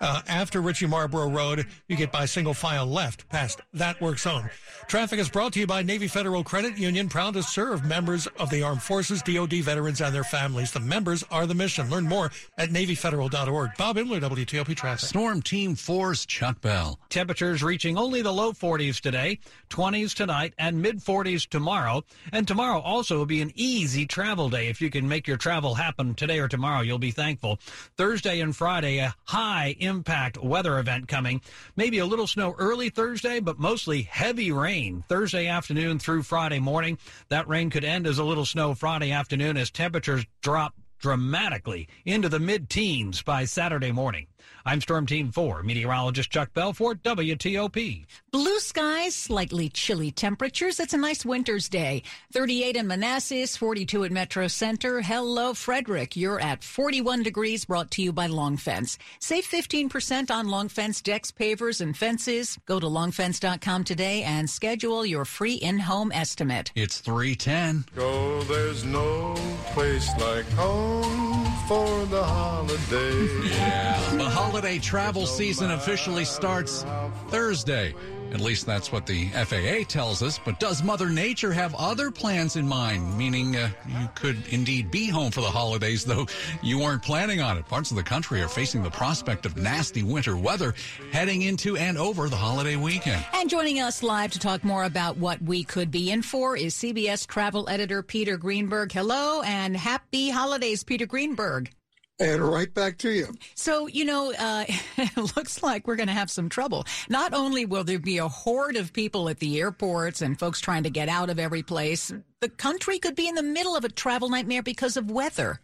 uh, 0.00 0.22
after 0.28 0.60
Ritchie 0.60 0.86
Marlboro 0.86 1.28
Road, 1.28 1.66
you 1.88 1.96
get 1.96 2.12
by 2.12 2.24
single 2.26 2.54
file 2.54 2.86
left 2.86 3.28
past 3.28 3.60
that 3.74 4.00
work 4.00 4.18
zone. 4.18 4.50
Traffic 4.88 5.18
is 5.18 5.28
brought 5.28 5.52
to 5.54 5.60
you 5.60 5.66
by 5.66 5.82
Navy 5.82 6.06
Federal 6.08 6.44
Credit 6.44 6.78
Union, 6.78 7.08
proud 7.08 7.34
to 7.34 7.42
serve 7.42 7.84
members 7.84 8.26
of 8.38 8.50
the 8.50 8.62
Armed 8.62 8.82
Forces, 8.82 9.22
DoD 9.22 9.54
veterans, 9.54 10.00
and 10.00 10.14
their 10.14 10.24
families. 10.24 10.70
The 10.70 10.80
members 10.80 11.24
are 11.30 11.46
the 11.46 11.54
mission. 11.54 11.90
Learn 11.90 12.04
more 12.04 12.30
at 12.58 12.70
NavyFederal.org. 12.70 13.70
Bob 13.76 13.96
Imler, 13.96 14.20
WTOP 14.20 14.76
Traffic. 14.76 15.08
Storm 15.08 15.42
Team 15.42 15.74
4's 15.74 16.24
Chuck 16.26 16.60
Bell. 16.60 16.98
Temperatures 17.08 17.62
reaching 17.62 17.98
only 17.98 18.22
the 18.22 18.32
low 18.32 18.52
40s 18.52 19.00
today, 19.00 19.38
20s 19.70 20.14
tonight, 20.14 20.54
and 20.58 20.80
mid 20.80 20.98
40s 20.98 21.48
tomorrow. 21.48 22.04
And 22.32 22.46
tomorrow 22.46 22.80
also 22.80 23.18
will 23.18 23.26
be 23.26 23.42
an 23.42 23.52
easy 23.54 24.06
travel 24.06 24.48
day. 24.48 24.68
If 24.68 24.80
you 24.80 24.90
can 24.90 25.08
make 25.08 25.26
your 25.26 25.36
travel 25.36 25.74
happen 25.74 26.14
today 26.14 26.38
or 26.38 26.48
tomorrow, 26.48 26.82
you'll 26.82 26.98
be 26.98 27.10
thankful. 27.10 27.58
Thursday 27.96 28.40
and 28.40 28.54
Friday, 28.54 28.98
a 28.98 29.14
high 29.24 29.76
impact 29.86 30.42
weather 30.42 30.78
event 30.78 31.08
coming. 31.08 31.40
Maybe 31.76 31.98
a 31.98 32.06
little 32.06 32.26
snow 32.26 32.54
early 32.58 32.90
Thursday, 32.90 33.40
but 33.40 33.58
mostly 33.58 34.02
heavy 34.02 34.52
rain 34.52 35.04
Thursday 35.08 35.46
afternoon 35.46 35.98
through 35.98 36.24
Friday 36.24 36.58
morning. 36.58 36.98
That 37.28 37.48
rain 37.48 37.70
could 37.70 37.84
end 37.84 38.06
as 38.06 38.18
a 38.18 38.24
little 38.24 38.44
snow 38.44 38.74
Friday 38.74 39.12
afternoon 39.12 39.56
as 39.56 39.70
temperatures 39.70 40.26
drop 40.42 40.74
dramatically 40.98 41.88
into 42.04 42.28
the 42.28 42.38
mid 42.38 42.68
teens 42.68 43.22
by 43.22 43.44
Saturday 43.44 43.92
morning. 43.92 44.26
I'm 44.66 44.80
Storm 44.80 45.06
Team 45.06 45.30
4, 45.30 45.62
meteorologist 45.62 46.30
Chuck 46.30 46.52
Bell 46.52 46.72
for, 46.72 46.94
WTOP. 46.94 48.04
Blue 48.32 48.58
skies, 48.58 49.14
slightly 49.14 49.68
chilly 49.68 50.10
temperatures. 50.10 50.80
It's 50.80 50.92
a 50.92 50.98
nice 50.98 51.24
winter's 51.24 51.68
day. 51.68 52.02
38 52.32 52.74
in 52.76 52.86
Manassas, 52.88 53.56
42 53.56 54.04
at 54.04 54.10
Metro 54.12 54.48
Center. 54.48 55.02
Hello, 55.02 55.54
Frederick. 55.54 56.16
You're 56.16 56.40
at 56.40 56.64
41 56.64 57.22
degrees, 57.22 57.64
brought 57.64 57.92
to 57.92 58.02
you 58.02 58.12
by 58.12 58.26
Long 58.26 58.56
Fence. 58.56 58.98
Save 59.20 59.44
15% 59.46 60.30
on 60.32 60.48
Long 60.48 60.68
Fence 60.68 61.00
decks, 61.00 61.30
pavers, 61.30 61.80
and 61.80 61.96
fences. 61.96 62.58
Go 62.66 62.80
to 62.80 62.86
longfence.com 62.86 63.84
today 63.84 64.24
and 64.24 64.50
schedule 64.50 65.06
your 65.06 65.24
free 65.24 65.54
in-home 65.54 66.10
estimate. 66.10 66.72
It's 66.74 66.98
310. 66.98 67.84
Oh, 67.98 68.42
there's 68.42 68.84
no 68.84 69.34
place 69.72 70.10
like 70.18 70.48
home 70.50 71.25
for 71.66 72.06
the 72.06 72.22
holiday. 72.22 73.48
Yeah, 73.48 74.14
the 74.16 74.28
holiday 74.28 74.78
travel 74.78 75.26
season 75.26 75.72
officially 75.72 76.24
starts 76.24 76.84
Thursday. 77.28 77.94
At 78.32 78.40
least 78.40 78.66
that's 78.66 78.92
what 78.92 79.06
the 79.06 79.28
FAA 79.28 79.84
tells 79.88 80.22
us. 80.22 80.38
But 80.44 80.60
does 80.60 80.82
Mother 80.82 81.08
Nature 81.08 81.52
have 81.52 81.74
other 81.74 82.10
plans 82.10 82.56
in 82.56 82.66
mind? 82.66 83.16
Meaning 83.16 83.56
uh, 83.56 83.70
you 83.88 84.08
could 84.14 84.36
indeed 84.48 84.90
be 84.90 85.08
home 85.08 85.30
for 85.30 85.40
the 85.40 85.50
holidays, 85.50 86.04
though 86.04 86.26
you 86.62 86.78
weren't 86.78 87.02
planning 87.02 87.40
on 87.40 87.56
it. 87.56 87.66
Parts 87.68 87.90
of 87.90 87.96
the 87.96 88.02
country 88.02 88.42
are 88.42 88.48
facing 88.48 88.82
the 88.82 88.90
prospect 88.90 89.46
of 89.46 89.56
nasty 89.56 90.02
winter 90.02 90.36
weather 90.36 90.74
heading 91.12 91.42
into 91.42 91.76
and 91.76 91.96
over 91.96 92.28
the 92.28 92.36
holiday 92.36 92.76
weekend. 92.76 93.24
And 93.32 93.48
joining 93.48 93.80
us 93.80 94.02
live 94.02 94.32
to 94.32 94.38
talk 94.38 94.64
more 94.64 94.84
about 94.84 95.16
what 95.16 95.40
we 95.42 95.64
could 95.64 95.90
be 95.90 96.10
in 96.10 96.22
for 96.22 96.56
is 96.56 96.74
CBS 96.74 97.26
travel 97.26 97.68
editor 97.68 98.02
Peter 98.02 98.36
Greenberg. 98.36 98.92
Hello 98.92 99.42
and 99.42 99.76
happy 99.76 100.30
holidays, 100.30 100.84
Peter 100.84 101.06
Greenberg. 101.06 101.70
And 102.18 102.40
right 102.40 102.72
back 102.72 102.96
to 102.98 103.10
you. 103.10 103.34
So, 103.54 103.88
you 103.88 104.06
know, 104.06 104.32
uh, 104.38 104.64
it 104.96 105.36
looks 105.36 105.62
like 105.62 105.86
we're 105.86 105.96
going 105.96 106.06
to 106.06 106.14
have 106.14 106.30
some 106.30 106.48
trouble. 106.48 106.86
Not 107.10 107.34
only 107.34 107.66
will 107.66 107.84
there 107.84 107.98
be 107.98 108.18
a 108.18 108.28
horde 108.28 108.76
of 108.76 108.94
people 108.94 109.28
at 109.28 109.38
the 109.38 109.60
airports 109.60 110.22
and 110.22 110.38
folks 110.38 110.60
trying 110.60 110.84
to 110.84 110.90
get 110.90 111.10
out 111.10 111.28
of 111.28 111.38
every 111.38 111.62
place, 111.62 112.12
the 112.40 112.48
country 112.48 112.98
could 112.98 113.16
be 113.16 113.28
in 113.28 113.34
the 113.34 113.42
middle 113.42 113.76
of 113.76 113.84
a 113.84 113.90
travel 113.90 114.30
nightmare 114.30 114.62
because 114.62 114.96
of 114.96 115.10
weather. 115.10 115.60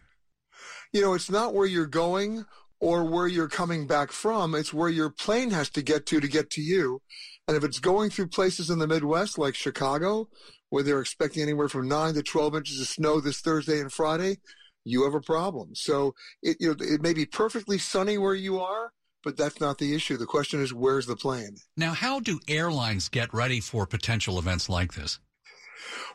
You 0.91 1.01
know, 1.01 1.15
it's 1.15 1.31
not 1.31 1.55
where 1.55 1.65
you're 1.65 1.87
going 1.87 2.45
or 2.79 3.03
where 3.03 3.27
you're 3.27 3.47
coming 3.47 3.87
back 3.87 4.11
from. 4.11 4.53
It's 4.53 4.73
where 4.73 4.89
your 4.89 5.09
plane 5.09 5.49
has 5.51 5.69
to 5.71 5.81
get 5.81 6.05
to 6.07 6.19
to 6.19 6.27
get 6.27 6.51
to 6.51 6.61
you. 6.61 7.01
And 7.47 7.57
if 7.57 7.63
it's 7.63 7.79
going 7.79 8.11
through 8.11 8.27
places 8.27 8.69
in 8.69 8.77
the 8.77 8.87
Midwest 8.87 9.39
like 9.39 9.55
Chicago, 9.55 10.29
where 10.69 10.83
they're 10.83 11.01
expecting 11.01 11.43
anywhere 11.43 11.69
from 11.69 11.87
9 11.87 12.13
to 12.13 12.23
12 12.23 12.55
inches 12.55 12.81
of 12.81 12.87
snow 12.87 13.19
this 13.19 13.41
Thursday 13.41 13.79
and 13.79 13.91
Friday, 13.91 14.37
you 14.85 15.03
have 15.03 15.13
a 15.13 15.21
problem. 15.21 15.75
So 15.75 16.15
it, 16.41 16.57
you 16.59 16.69
know, 16.69 16.75
it 16.79 17.01
may 17.01 17.13
be 17.13 17.25
perfectly 17.25 17.77
sunny 17.77 18.17
where 18.17 18.35
you 18.35 18.59
are, 18.59 18.91
but 19.23 19.37
that's 19.37 19.59
not 19.59 19.77
the 19.77 19.95
issue. 19.95 20.17
The 20.17 20.25
question 20.25 20.61
is, 20.61 20.73
where's 20.73 21.05
the 21.05 21.15
plane? 21.15 21.55
Now, 21.77 21.93
how 21.93 22.19
do 22.19 22.39
airlines 22.47 23.09
get 23.09 23.33
ready 23.33 23.59
for 23.59 23.85
potential 23.85 24.37
events 24.37 24.69
like 24.69 24.93
this? 24.93 25.19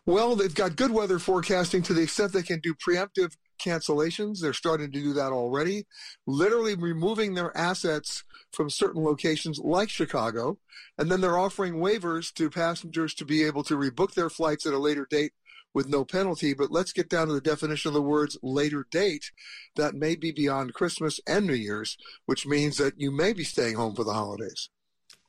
Well, 0.06 0.36
they've 0.36 0.54
got 0.54 0.76
good 0.76 0.90
weather 0.90 1.18
forecasting 1.18 1.82
to 1.82 1.94
the 1.94 2.02
extent 2.02 2.32
they 2.32 2.42
can 2.42 2.60
do 2.60 2.74
preemptive 2.74 3.36
cancellations. 3.62 4.40
They're 4.40 4.52
starting 4.52 4.90
to 4.90 5.00
do 5.00 5.12
that 5.14 5.32
already, 5.32 5.86
literally 6.26 6.74
removing 6.74 7.34
their 7.34 7.56
assets 7.56 8.24
from 8.52 8.70
certain 8.70 9.04
locations 9.04 9.58
like 9.58 9.90
Chicago. 9.90 10.58
And 10.96 11.10
then 11.10 11.20
they're 11.20 11.38
offering 11.38 11.74
waivers 11.74 12.32
to 12.34 12.48
passengers 12.48 13.14
to 13.14 13.24
be 13.24 13.44
able 13.44 13.64
to 13.64 13.76
rebook 13.76 14.14
their 14.14 14.30
flights 14.30 14.64
at 14.64 14.72
a 14.72 14.78
later 14.78 15.06
date 15.08 15.32
with 15.74 15.88
no 15.88 16.04
penalty. 16.04 16.54
But 16.54 16.70
let's 16.70 16.92
get 16.92 17.08
down 17.08 17.28
to 17.28 17.34
the 17.34 17.40
definition 17.40 17.88
of 17.88 17.94
the 17.94 18.02
words 18.02 18.36
later 18.42 18.86
date. 18.90 19.30
That 19.76 19.94
may 19.94 20.16
be 20.16 20.32
beyond 20.32 20.74
Christmas 20.74 21.20
and 21.26 21.46
New 21.46 21.54
Year's, 21.54 21.96
which 22.26 22.46
means 22.46 22.76
that 22.78 23.00
you 23.00 23.10
may 23.10 23.32
be 23.32 23.44
staying 23.44 23.74
home 23.76 23.94
for 23.94 24.04
the 24.04 24.14
holidays. 24.14 24.70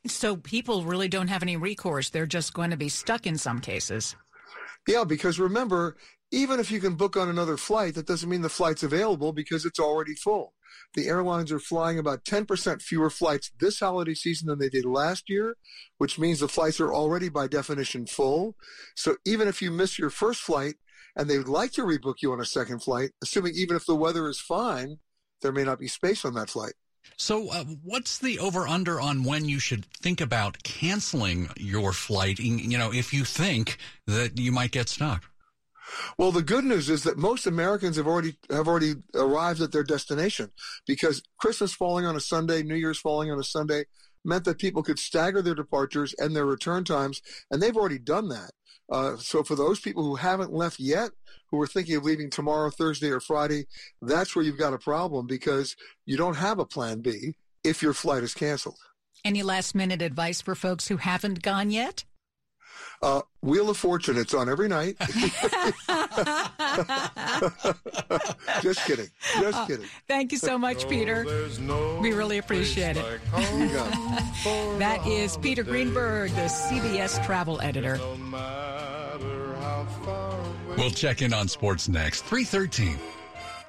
So 0.06 0.36
people 0.36 0.84
really 0.84 1.08
don't 1.08 1.28
have 1.28 1.42
any 1.42 1.56
recourse. 1.56 2.08
They're 2.08 2.26
just 2.26 2.54
going 2.54 2.70
to 2.70 2.76
be 2.76 2.88
stuck 2.88 3.26
in 3.26 3.36
some 3.36 3.60
cases. 3.60 4.16
Yeah, 4.88 5.04
because 5.04 5.38
remember, 5.38 5.96
even 6.30 6.58
if 6.58 6.70
you 6.70 6.80
can 6.80 6.94
book 6.94 7.16
on 7.16 7.28
another 7.28 7.56
flight, 7.56 7.94
that 7.96 8.06
doesn't 8.06 8.28
mean 8.28 8.42
the 8.42 8.48
flight's 8.48 8.82
available 8.82 9.32
because 9.32 9.66
it's 9.66 9.78
already 9.78 10.14
full. 10.14 10.54
The 10.94 11.06
airlines 11.06 11.52
are 11.52 11.58
flying 11.58 11.98
about 11.98 12.24
10% 12.24 12.82
fewer 12.82 13.10
flights 13.10 13.50
this 13.58 13.80
holiday 13.80 14.14
season 14.14 14.48
than 14.48 14.58
they 14.58 14.68
did 14.68 14.84
last 14.84 15.28
year, 15.28 15.56
which 15.98 16.18
means 16.18 16.40
the 16.40 16.48
flights 16.48 16.80
are 16.80 16.92
already 16.92 17.28
by 17.28 17.46
definition 17.46 18.06
full. 18.06 18.56
So 18.94 19.16
even 19.24 19.48
if 19.48 19.62
you 19.62 19.70
miss 19.70 19.98
your 19.98 20.10
first 20.10 20.40
flight 20.40 20.74
and 21.16 21.28
they 21.28 21.38
would 21.38 21.48
like 21.48 21.72
to 21.72 21.82
rebook 21.82 22.16
you 22.22 22.32
on 22.32 22.40
a 22.40 22.44
second 22.44 22.82
flight, 22.82 23.10
assuming 23.22 23.54
even 23.56 23.76
if 23.76 23.86
the 23.86 23.94
weather 23.94 24.28
is 24.28 24.40
fine, 24.40 24.98
there 25.42 25.52
may 25.52 25.64
not 25.64 25.78
be 25.78 25.88
space 25.88 26.24
on 26.24 26.34
that 26.34 26.50
flight. 26.50 26.74
So, 27.16 27.50
uh, 27.50 27.64
what's 27.82 28.18
the 28.18 28.38
over 28.38 28.66
under 28.66 29.00
on 29.00 29.24
when 29.24 29.46
you 29.46 29.58
should 29.58 29.86
think 29.86 30.20
about 30.20 30.62
canceling 30.62 31.48
your 31.56 31.92
flight? 31.92 32.38
You 32.38 32.78
know, 32.78 32.92
if 32.92 33.12
you 33.12 33.24
think 33.24 33.78
that 34.06 34.38
you 34.38 34.52
might 34.52 34.70
get 34.70 34.88
stuck. 34.88 35.24
Well, 36.18 36.32
the 36.32 36.42
good 36.42 36.64
news 36.64 36.90
is 36.90 37.02
that 37.04 37.18
most 37.18 37.46
Americans 37.46 37.96
have 37.96 38.06
already 38.06 38.36
have 38.50 38.68
already 38.68 38.94
arrived 39.14 39.60
at 39.60 39.72
their 39.72 39.84
destination 39.84 40.50
because 40.86 41.22
Christmas 41.38 41.72
falling 41.72 42.06
on 42.06 42.16
a 42.16 42.20
Sunday, 42.20 42.62
New 42.62 42.74
Year's 42.74 42.98
falling 42.98 43.30
on 43.30 43.38
a 43.38 43.44
Sunday 43.44 43.84
meant 44.24 44.44
that 44.44 44.58
people 44.58 44.82
could 44.82 44.98
stagger 44.98 45.42
their 45.42 45.54
departures 45.54 46.14
and 46.18 46.34
their 46.34 46.46
return 46.46 46.84
times, 46.84 47.22
and 47.50 47.62
they've 47.62 47.76
already 47.76 47.98
done 47.98 48.28
that. 48.28 48.50
Uh, 48.90 49.16
so 49.16 49.42
for 49.42 49.54
those 49.54 49.80
people 49.80 50.02
who 50.02 50.16
haven't 50.16 50.52
left 50.52 50.80
yet, 50.80 51.10
who 51.50 51.60
are 51.60 51.66
thinking 51.66 51.96
of 51.96 52.04
leaving 52.04 52.28
tomorrow, 52.28 52.70
Thursday, 52.70 53.10
or 53.10 53.20
Friday, 53.20 53.66
that's 54.02 54.34
where 54.34 54.44
you've 54.44 54.58
got 54.58 54.74
a 54.74 54.78
problem 54.78 55.26
because 55.26 55.76
you 56.06 56.16
don't 56.16 56.36
have 56.36 56.58
a 56.58 56.66
plan 56.66 57.00
B 57.00 57.34
if 57.64 57.82
your 57.82 57.92
flight 57.92 58.22
is 58.22 58.34
canceled. 58.34 58.78
Any 59.24 59.42
last 59.42 59.74
minute 59.74 60.02
advice 60.02 60.40
for 60.40 60.54
folks 60.54 60.88
who 60.88 60.96
haven't 60.96 61.42
gone 61.42 61.70
yet? 61.70 62.04
Uh, 63.02 63.22
Wheel 63.40 63.70
of 63.70 63.78
Fortune, 63.78 64.18
it's 64.18 64.34
on 64.34 64.48
every 64.50 64.68
night. 64.68 64.96
Just 68.60 68.84
kidding. 68.84 69.08
Just 69.40 69.58
Uh, 69.58 69.66
kidding. 69.66 69.86
thank 70.06 70.32
you 70.32 70.38
so 70.38 70.58
much, 70.58 70.86
Peter. 70.88 71.24
we 72.00 72.12
really 72.12 72.36
appreciate 72.38 72.96
it. 72.98 73.20
that 74.78 75.00
is 75.06 75.36
Peter 75.38 75.62
Greenberg, 75.62 76.30
the 76.32 76.42
CBS 76.42 77.24
travel 77.24 77.58
editor. 77.62 77.98
We'll 80.76 80.90
check 80.90 81.22
in 81.22 81.32
on 81.32 81.48
sports 81.48 81.88
next. 81.88 82.22
313. 82.24 82.98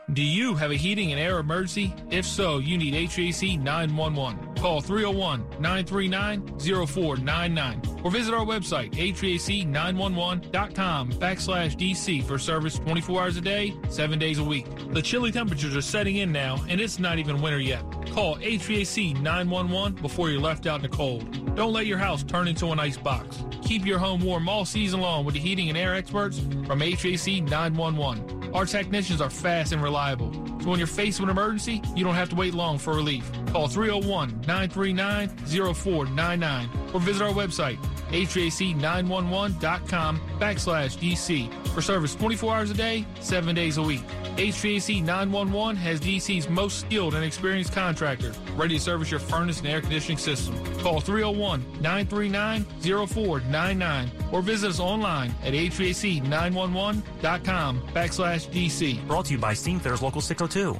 Do 0.10 0.24
you 0.24 0.55
have 0.55 0.72
a 0.72 0.75
heating 0.75 1.12
and 1.13 1.22
air 1.22 1.39
emergency? 1.39 1.93
If 2.10 2.25
so, 2.25 2.58
you 2.58 2.77
need 2.77 2.93
HVAC 2.93 3.58
911. 3.62 4.55
Call 4.55 4.81
301 4.81 5.62
939 5.62 6.60
0499 6.60 7.81
or 8.03 8.12
visit 8.12 8.34
our 8.34 8.46
website, 8.46 8.91
HVAC911.com 8.93 11.13
backslash 11.13 11.77
DC 11.77 12.25
for 12.25 12.38
service 12.38 12.77
24 12.79 13.22
hours 13.22 13.38
a 13.38 13.41
day, 13.41 13.74
7 13.89 14.20
days 14.20 14.39
a 14.39 14.43
week. 14.43 14.65
The 14.91 15.01
chilly 15.01 15.31
temperatures 15.31 15.77
are 15.77 15.81
setting 15.81 16.17
in 16.17 16.29
now, 16.31 16.62
and 16.67 16.81
it's 16.81 17.00
not 17.00 17.17
even 17.17 17.41
winter 17.41 17.60
yet. 17.60 17.81
Call 18.12 18.36
HVAC 18.38 19.20
911 19.22 20.01
before 20.01 20.29
you're 20.29 20.41
left 20.41 20.67
out 20.67 20.75
in 20.77 20.81
the 20.81 20.89
cold. 20.89 21.55
Don't 21.55 21.72
let 21.72 21.86
your 21.86 22.00
house 22.00 22.24
turn 22.24 22.50
into 22.50 22.67
an 22.67 22.79
ice 22.79 22.98
box. 22.98 23.46
Keep 23.63 23.86
your 23.86 24.00
home 24.00 24.22
warm 24.22 24.50
all 24.50 24.65
season 24.65 25.00
long 25.00 25.24
with 25.24 25.36
the 25.36 25.39
heating 25.39 25.70
and 25.70 25.77
air 25.77 25.96
experts 25.96 26.39
from 26.39 26.81
HVAC 26.81 27.50
911. 27.50 28.40
Our 28.53 28.65
technicians 28.65 29.22
are 29.22 29.29
fast 29.29 29.72
and 29.72 29.81
reliable. 29.81 30.31
So 30.62 30.70
when 30.70 30.77
you're 30.77 30.88
faced 30.88 31.20
with 31.20 31.29
an 31.29 31.38
emergency, 31.38 31.81
you 31.96 32.03
don't 32.03 32.15
have 32.15 32.29
to 32.29 32.36
wait 32.36 32.53
long 32.53 32.77
for 32.77 32.93
relief. 32.93 33.29
Call 33.48 33.67
301 33.67 34.41
939 34.41 35.29
0499 35.74 36.70
or 36.93 37.00
visit 37.00 37.22
our 37.22 37.34
website, 37.34 37.77
HVAC911.com 38.10 40.20
backslash 40.39 40.98
DC 40.98 41.60
for 41.71 41.81
service 41.81 42.15
24 42.15 42.55
hours 42.55 42.71
a 42.71 42.73
day, 42.73 43.05
7 43.19 43.53
days 43.55 43.75
a 43.77 43.81
week. 43.81 44.03
HVAC 44.37 45.03
911 45.03 45.75
has 45.75 45.99
DC's 45.99 46.47
most 46.49 46.79
skilled 46.79 47.15
and 47.15 47.25
experienced 47.25 47.73
contractor 47.73 48.31
ready 48.55 48.77
to 48.77 48.81
service 48.81 49.11
your 49.11 49.19
furnace 49.19 49.59
and 49.59 49.67
air 49.67 49.81
conditioning 49.81 50.17
system. 50.17 50.55
Call 50.79 51.01
301 51.01 51.61
939 51.81 52.63
0499 52.81 54.09
or 54.31 54.41
visit 54.41 54.69
us 54.69 54.79
online 54.79 55.35
at 55.43 55.51
HVAC911.com 55.53 57.81
backslash 57.93 58.47
DC. 58.49 59.05
Brought 59.07 59.25
to 59.25 59.33
you 59.33 59.39
by 59.39 59.53
Steamfitters 59.53 60.01
Local 60.01 60.21
602. 60.21 60.79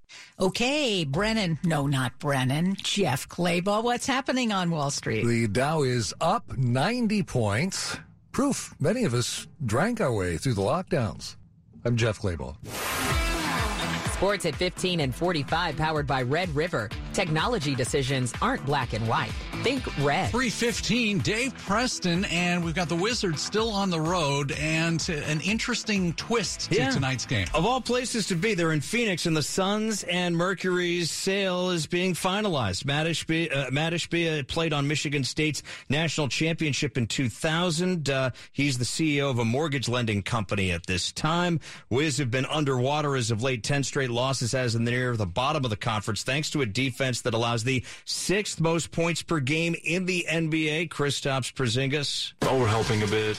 Okay, 0.39 1.03
Brennan. 1.03 1.59
No, 1.63 1.87
not 1.87 2.17
Brennan. 2.19 2.75
Jeff 2.75 3.27
Clabaugh. 3.29 3.83
What's 3.83 4.07
happening 4.07 4.51
on 4.51 4.71
Wall 4.71 4.89
Street? 4.91 5.25
The 5.25 5.47
Dow 5.47 5.83
is 5.83 6.13
up 6.19 6.57
90 6.57 7.23
points. 7.23 7.97
Proof 8.31 8.73
many 8.79 9.03
of 9.03 9.13
us 9.13 9.47
drank 9.65 10.01
our 10.01 10.13
way 10.13 10.37
through 10.37 10.53
the 10.53 10.61
lockdowns. 10.61 11.35
I'm 11.85 11.97
Jeff 11.97 12.19
Clabaugh. 12.19 12.55
Sports 14.13 14.45
at 14.45 14.55
15 14.55 14.99
and 14.99 15.15
45, 15.15 15.77
powered 15.77 16.05
by 16.05 16.21
Red 16.21 16.55
River. 16.55 16.89
Technology 17.11 17.73
decisions 17.73 18.33
aren't 18.41 18.63
black 18.65 18.93
and 18.93 19.07
white. 19.07 19.31
Think 19.63 19.85
red. 20.03 20.31
315, 20.31 21.19
Dave 21.19 21.55
Preston, 21.55 22.25
and 22.25 22.65
we've 22.65 22.73
got 22.73 22.89
the 22.89 22.95
Wizards 22.95 23.43
still 23.43 23.69
on 23.69 23.91
the 23.91 23.99
road, 23.99 24.53
and 24.53 25.07
an 25.07 25.39
interesting 25.41 26.13
twist 26.13 26.71
to 26.71 26.77
Yeah. 26.77 26.89
tonight's 26.89 27.27
game. 27.27 27.47
Of 27.53 27.63
all 27.63 27.79
places 27.79 28.25
to 28.27 28.35
be, 28.35 28.55
they're 28.55 28.71
in 28.71 28.81
Phoenix, 28.81 29.27
and 29.27 29.37
the 29.37 29.43
Suns 29.43 30.01
and 30.05 30.35
Mercury's 30.35 31.11
sale 31.11 31.69
is 31.69 31.85
being 31.85 32.15
finalized. 32.15 32.85
Matt 32.85 33.05
Ishbia, 33.05 33.55
uh, 33.55 33.69
Matt 33.71 33.93
Ishbia 33.93 34.47
played 34.47 34.73
on 34.73 34.87
Michigan 34.87 35.23
State's 35.23 35.61
national 35.89 36.27
championship 36.27 36.97
in 36.97 37.05
2000. 37.05 38.09
Uh, 38.09 38.31
he's 38.53 38.79
the 38.79 38.85
CEO 38.85 39.29
of 39.29 39.37
a 39.37 39.45
mortgage 39.45 39.87
lending 39.87 40.23
company 40.23 40.71
at 40.71 40.87
this 40.87 41.11
time. 41.11 41.59
Wiz 41.91 42.17
have 42.17 42.31
been 42.31 42.47
underwater 42.47 43.15
as 43.15 43.29
of 43.29 43.43
late, 43.43 43.61
10 43.61 43.83
straight 43.83 44.09
losses 44.09 44.55
as 44.55 44.73
in 44.73 44.85
the 44.85 44.91
near 44.91 45.15
the 45.15 45.27
bottom 45.27 45.63
of 45.63 45.69
the 45.69 45.77
conference, 45.77 46.23
thanks 46.23 46.49
to 46.49 46.61
a 46.63 46.65
defense 46.65 47.21
that 47.21 47.35
allows 47.35 47.63
the 47.63 47.83
sixth 48.05 48.59
most 48.59 48.89
points 48.89 49.21
per 49.21 49.39
game 49.39 49.50
in 49.51 50.05
the 50.05 50.25
NBA. 50.29 50.89
Kristaps 50.89 51.53
Porzingis. 51.53 52.33
overhelping 52.41 53.03
a 53.03 53.07
bit 53.07 53.37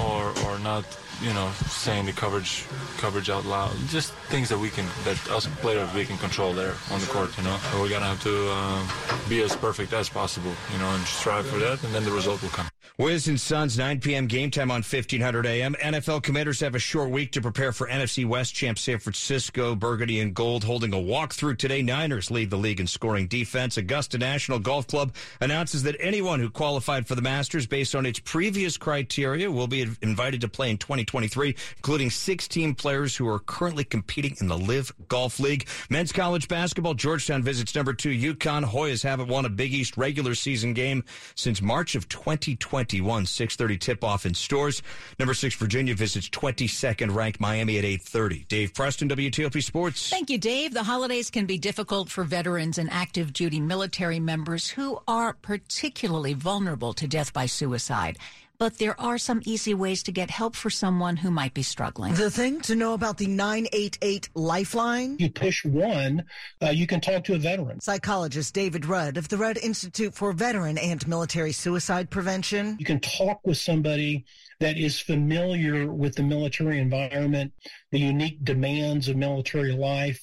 or 0.00 0.32
or 0.46 0.58
not 0.58 0.84
you 1.22 1.32
know 1.32 1.50
saying 1.66 2.06
the 2.06 2.12
coverage 2.12 2.64
coverage 2.96 3.30
out 3.30 3.44
loud 3.44 3.74
just 3.88 4.12
things 4.30 4.48
that 4.48 4.58
we 4.58 4.70
can 4.70 4.86
that 5.04 5.18
us 5.30 5.46
players 5.60 5.92
we 5.94 6.04
can 6.04 6.16
control 6.18 6.52
there 6.52 6.74
on 6.90 7.00
the 7.00 7.06
court 7.06 7.36
you 7.36 7.44
know 7.44 7.58
we're 7.74 7.88
gonna 7.88 8.04
have 8.04 8.22
to 8.22 8.48
uh, 8.50 9.28
be 9.28 9.42
as 9.42 9.54
perfect 9.56 9.92
as 9.92 10.08
possible 10.08 10.52
you 10.72 10.78
know 10.78 10.88
and 10.88 11.04
strive 11.04 11.46
for 11.46 11.58
that 11.58 11.82
and 11.84 11.94
then 11.94 12.04
the 12.04 12.10
result 12.12 12.40
will 12.42 12.48
come 12.50 12.68
Wiz 13.00 13.28
and 13.28 13.38
Suns, 13.38 13.78
9 13.78 14.00
p.m. 14.00 14.26
game 14.26 14.50
time 14.50 14.72
on 14.72 14.78
1500 14.78 15.46
a.m. 15.46 15.76
NFL 15.80 16.20
commanders 16.24 16.58
have 16.58 16.74
a 16.74 16.80
short 16.80 17.10
week 17.10 17.30
to 17.30 17.40
prepare 17.40 17.70
for 17.70 17.86
NFC 17.86 18.26
West 18.26 18.56
champ 18.56 18.76
San 18.76 18.98
Francisco. 18.98 19.76
Burgundy 19.76 20.18
and 20.18 20.34
Gold 20.34 20.64
holding 20.64 20.92
a 20.92 20.96
walkthrough 20.96 21.58
today. 21.58 21.80
Niners 21.80 22.28
lead 22.28 22.50
the 22.50 22.56
league 22.56 22.80
in 22.80 22.88
scoring 22.88 23.28
defense. 23.28 23.76
Augusta 23.76 24.18
National 24.18 24.58
Golf 24.58 24.88
Club 24.88 25.14
announces 25.40 25.84
that 25.84 25.94
anyone 26.00 26.40
who 26.40 26.50
qualified 26.50 27.06
for 27.06 27.14
the 27.14 27.22
Masters 27.22 27.68
based 27.68 27.94
on 27.94 28.04
its 28.04 28.18
previous 28.18 28.76
criteria 28.76 29.48
will 29.48 29.68
be 29.68 29.86
invited 30.02 30.40
to 30.40 30.48
play 30.48 30.68
in 30.68 30.76
2023, 31.08 31.56
including 31.76 32.10
16 32.10 32.74
players 32.74 33.16
who 33.16 33.26
are 33.26 33.40
currently 33.40 33.84
competing 33.84 34.36
in 34.40 34.48
the 34.48 34.56
LIV 34.56 34.92
Golf 35.08 35.40
League. 35.40 35.66
Men's 35.90 36.12
college 36.12 36.48
basketball, 36.48 36.94
Georgetown 36.94 37.42
visits 37.42 37.74
number 37.74 37.92
two 37.92 38.10
UConn. 38.10 38.64
Hoyas 38.64 39.02
haven't 39.02 39.28
won 39.28 39.44
a 39.44 39.48
Big 39.48 39.74
East 39.74 39.96
regular 39.96 40.34
season 40.34 40.74
game 40.74 41.02
since 41.34 41.60
March 41.60 41.94
of 41.94 42.08
2021. 42.08 43.24
6:30 43.24 43.78
tip-off 43.78 44.26
in 44.26 44.34
Storrs. 44.34 44.82
Number 45.18 45.34
six, 45.34 45.54
Virginia 45.54 45.94
visits 45.94 46.28
22nd 46.28 47.14
ranked 47.14 47.40
Miami 47.40 47.78
at 47.78 47.84
8:30. 47.84 48.46
Dave 48.48 48.74
Preston, 48.74 49.08
WTOP 49.08 49.62
Sports. 49.62 50.10
Thank 50.10 50.30
you, 50.30 50.38
Dave. 50.38 50.74
The 50.74 50.84
holidays 50.84 51.30
can 51.30 51.46
be 51.46 51.58
difficult 51.58 52.10
for 52.10 52.24
veterans 52.24 52.78
and 52.78 52.90
active 52.90 53.32
duty 53.32 53.60
military 53.60 54.20
members 54.20 54.68
who 54.68 55.00
are 55.08 55.32
particularly 55.32 56.34
vulnerable 56.34 56.92
to 56.94 57.06
death 57.08 57.32
by 57.32 57.46
suicide. 57.46 58.18
But 58.58 58.78
there 58.78 59.00
are 59.00 59.18
some 59.18 59.40
easy 59.44 59.72
ways 59.72 60.02
to 60.02 60.12
get 60.12 60.30
help 60.30 60.56
for 60.56 60.68
someone 60.68 61.16
who 61.16 61.30
might 61.30 61.54
be 61.54 61.62
struggling. 61.62 62.14
The 62.14 62.28
thing 62.28 62.60
to 62.62 62.74
know 62.74 62.92
about 62.92 63.16
the 63.16 63.28
988 63.28 64.30
Lifeline? 64.34 65.16
You 65.20 65.30
push 65.30 65.64
one, 65.64 66.24
uh, 66.60 66.70
you 66.70 66.88
can 66.88 67.00
talk 67.00 67.22
to 67.24 67.34
a 67.34 67.38
veteran. 67.38 67.80
Psychologist 67.80 68.52
David 68.54 68.84
Rudd 68.84 69.16
of 69.16 69.28
the 69.28 69.36
Rudd 69.36 69.58
Institute 69.58 70.12
for 70.12 70.32
Veteran 70.32 70.76
and 70.76 71.06
Military 71.06 71.52
Suicide 71.52 72.10
Prevention. 72.10 72.74
You 72.80 72.84
can 72.84 72.98
talk 72.98 73.46
with 73.46 73.58
somebody 73.58 74.24
that 74.58 74.76
is 74.76 74.98
familiar 74.98 75.92
with 75.92 76.16
the 76.16 76.24
military 76.24 76.80
environment, 76.80 77.52
the 77.92 78.00
unique 78.00 78.42
demands 78.42 79.06
of 79.06 79.16
military 79.16 79.70
life. 79.70 80.20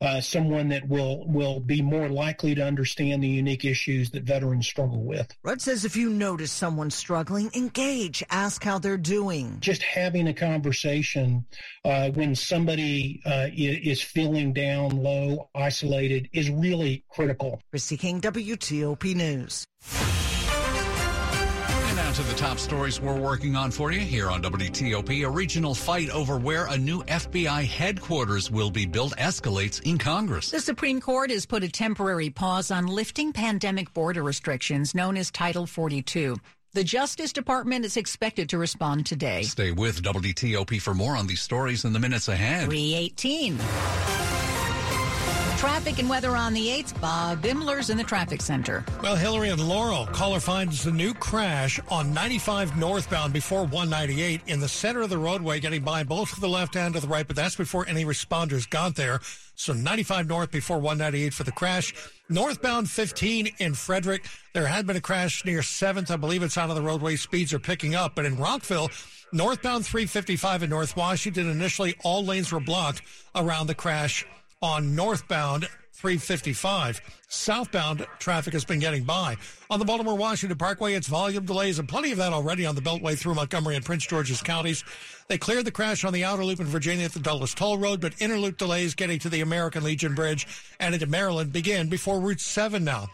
Uh, 0.00 0.20
someone 0.20 0.68
that 0.68 0.86
will 0.88 1.26
will 1.26 1.60
be 1.60 1.80
more 1.80 2.08
likely 2.08 2.54
to 2.54 2.62
understand 2.62 3.22
the 3.22 3.28
unique 3.28 3.64
issues 3.64 4.10
that 4.10 4.24
veterans 4.24 4.66
struggle 4.66 5.02
with. 5.02 5.34
Rudd 5.42 5.62
says 5.62 5.84
if 5.84 5.96
you 5.96 6.10
notice 6.10 6.52
someone 6.52 6.90
struggling, 6.90 7.50
engage, 7.54 8.22
ask 8.28 8.62
how 8.62 8.78
they're 8.78 8.98
doing. 8.98 9.56
Just 9.60 9.82
having 9.82 10.28
a 10.28 10.34
conversation 10.34 11.46
uh, 11.84 12.10
when 12.10 12.34
somebody 12.34 13.22
uh, 13.24 13.48
is 13.54 14.02
feeling 14.02 14.52
down, 14.52 14.90
low, 14.90 15.48
isolated 15.54 16.28
is 16.32 16.50
really 16.50 17.04
critical. 17.08 17.60
Christy 17.70 17.96
King, 17.96 18.20
WTOP 18.20 19.14
News. 19.14 19.64
To 22.14 22.22
the 22.22 22.34
top 22.34 22.60
stories 22.60 23.00
we're 23.00 23.18
working 23.18 23.56
on 23.56 23.72
for 23.72 23.90
you 23.90 23.98
here 23.98 24.30
on 24.30 24.40
WTOP. 24.40 25.26
A 25.26 25.28
regional 25.28 25.74
fight 25.74 26.10
over 26.10 26.38
where 26.38 26.66
a 26.66 26.78
new 26.78 27.02
FBI 27.02 27.64
headquarters 27.64 28.52
will 28.52 28.70
be 28.70 28.86
built 28.86 29.16
escalates 29.16 29.82
in 29.82 29.98
Congress. 29.98 30.48
The 30.48 30.60
Supreme 30.60 31.00
Court 31.00 31.30
has 31.30 31.44
put 31.44 31.64
a 31.64 31.68
temporary 31.68 32.30
pause 32.30 32.70
on 32.70 32.86
lifting 32.86 33.32
pandemic 33.32 33.92
border 33.92 34.22
restrictions 34.22 34.94
known 34.94 35.16
as 35.16 35.32
Title 35.32 35.66
42. 35.66 36.36
The 36.72 36.84
Justice 36.84 37.32
Department 37.32 37.84
is 37.84 37.96
expected 37.96 38.48
to 38.50 38.58
respond 38.58 39.06
today. 39.06 39.42
Stay 39.42 39.72
with 39.72 40.00
WTOP 40.00 40.80
for 40.80 40.94
more 40.94 41.16
on 41.16 41.26
these 41.26 41.40
stories 41.40 41.84
in 41.84 41.92
the 41.92 41.98
minutes 41.98 42.28
ahead. 42.28 42.66
318. 42.66 43.58
Traffic 45.56 45.98
and 45.98 46.08
weather 46.08 46.36
on 46.36 46.52
the 46.52 46.68
8th. 46.68 47.00
Bob 47.00 47.44
Imler's 47.46 47.88
in 47.88 47.96
the 47.96 48.04
traffic 48.04 48.42
center. 48.42 48.84
Well, 49.02 49.16
Hillary 49.16 49.48
and 49.48 49.66
Laurel, 49.66 50.06
caller 50.06 50.40
finds 50.40 50.84
the 50.84 50.90
new 50.90 51.14
crash 51.14 51.80
on 51.88 52.12
95 52.12 52.76
northbound 52.76 53.32
before 53.32 53.62
198 53.62 54.42
in 54.46 54.60
the 54.60 54.68
center 54.68 55.02
of 55.02 55.10
the 55.10 55.18
roadway, 55.18 55.60
getting 55.60 55.82
by 55.82 56.02
both 56.02 56.34
to 56.34 56.40
the 56.40 56.48
left 56.48 56.76
and 56.76 56.94
to 56.94 57.00
the 57.00 57.08
right, 57.08 57.26
but 57.26 57.36
that's 57.36 57.56
before 57.56 57.86
any 57.88 58.04
responders 58.04 58.68
got 58.68 58.94
there. 58.94 59.20
So 59.54 59.72
95 59.72 60.28
north 60.28 60.50
before 60.50 60.78
198 60.78 61.32
for 61.32 61.44
the 61.44 61.52
crash. 61.52 61.94
Northbound 62.28 62.90
15 62.90 63.48
in 63.58 63.74
Frederick. 63.74 64.26
There 64.52 64.66
had 64.66 64.86
been 64.86 64.96
a 64.96 65.00
crash 65.00 65.44
near 65.44 65.60
7th. 65.60 66.10
I 66.10 66.16
believe 66.16 66.42
it's 66.42 66.58
out 66.58 66.70
of 66.70 66.76
the 66.76 66.82
roadway. 66.82 67.16
Speeds 67.16 67.52
are 67.54 67.58
picking 67.58 67.94
up. 67.94 68.14
But 68.14 68.26
in 68.26 68.36
Rockville, 68.36 68.90
northbound 69.32 69.86
355 69.86 70.64
in 70.64 70.70
North 70.70 70.96
Washington, 70.96 71.48
initially 71.48 71.94
all 72.02 72.24
lanes 72.24 72.52
were 72.52 72.60
blocked 72.60 73.02
around 73.34 73.66
the 73.68 73.74
crash 73.74 74.26
on 74.64 74.96
northbound 74.96 75.68
355. 75.92 77.02
Southbound 77.28 78.06
traffic 78.18 78.54
has 78.54 78.64
been 78.64 78.78
getting 78.78 79.04
by. 79.04 79.36
On 79.68 79.78
the 79.78 79.84
Baltimore 79.84 80.16
Washington 80.16 80.56
Parkway, 80.56 80.94
it's 80.94 81.06
volume 81.06 81.44
delays 81.44 81.78
and 81.78 81.86
plenty 81.86 82.12
of 82.12 82.18
that 82.18 82.32
already 82.32 82.64
on 82.64 82.74
the 82.74 82.80
Beltway 82.80 83.16
through 83.16 83.34
Montgomery 83.34 83.76
and 83.76 83.84
Prince 83.84 84.06
George's 84.06 84.40
counties. 84.40 84.82
They 85.28 85.36
cleared 85.36 85.66
the 85.66 85.70
crash 85.70 86.02
on 86.02 86.14
the 86.14 86.24
outer 86.24 86.46
loop 86.46 86.60
in 86.60 86.66
Virginia 86.66 87.04
at 87.04 87.12
the 87.12 87.20
Dulles 87.20 87.52
Toll 87.54 87.76
Road, 87.76 88.00
but 88.00 88.14
inner 88.20 88.38
loop 88.38 88.56
delays 88.56 88.94
getting 88.94 89.18
to 89.18 89.28
the 89.28 89.42
American 89.42 89.84
Legion 89.84 90.14
Bridge 90.14 90.46
and 90.80 90.94
into 90.94 91.06
Maryland 91.06 91.52
begin 91.52 91.90
before 91.90 92.18
Route 92.18 92.40
7 92.40 92.82
now. 92.82 93.08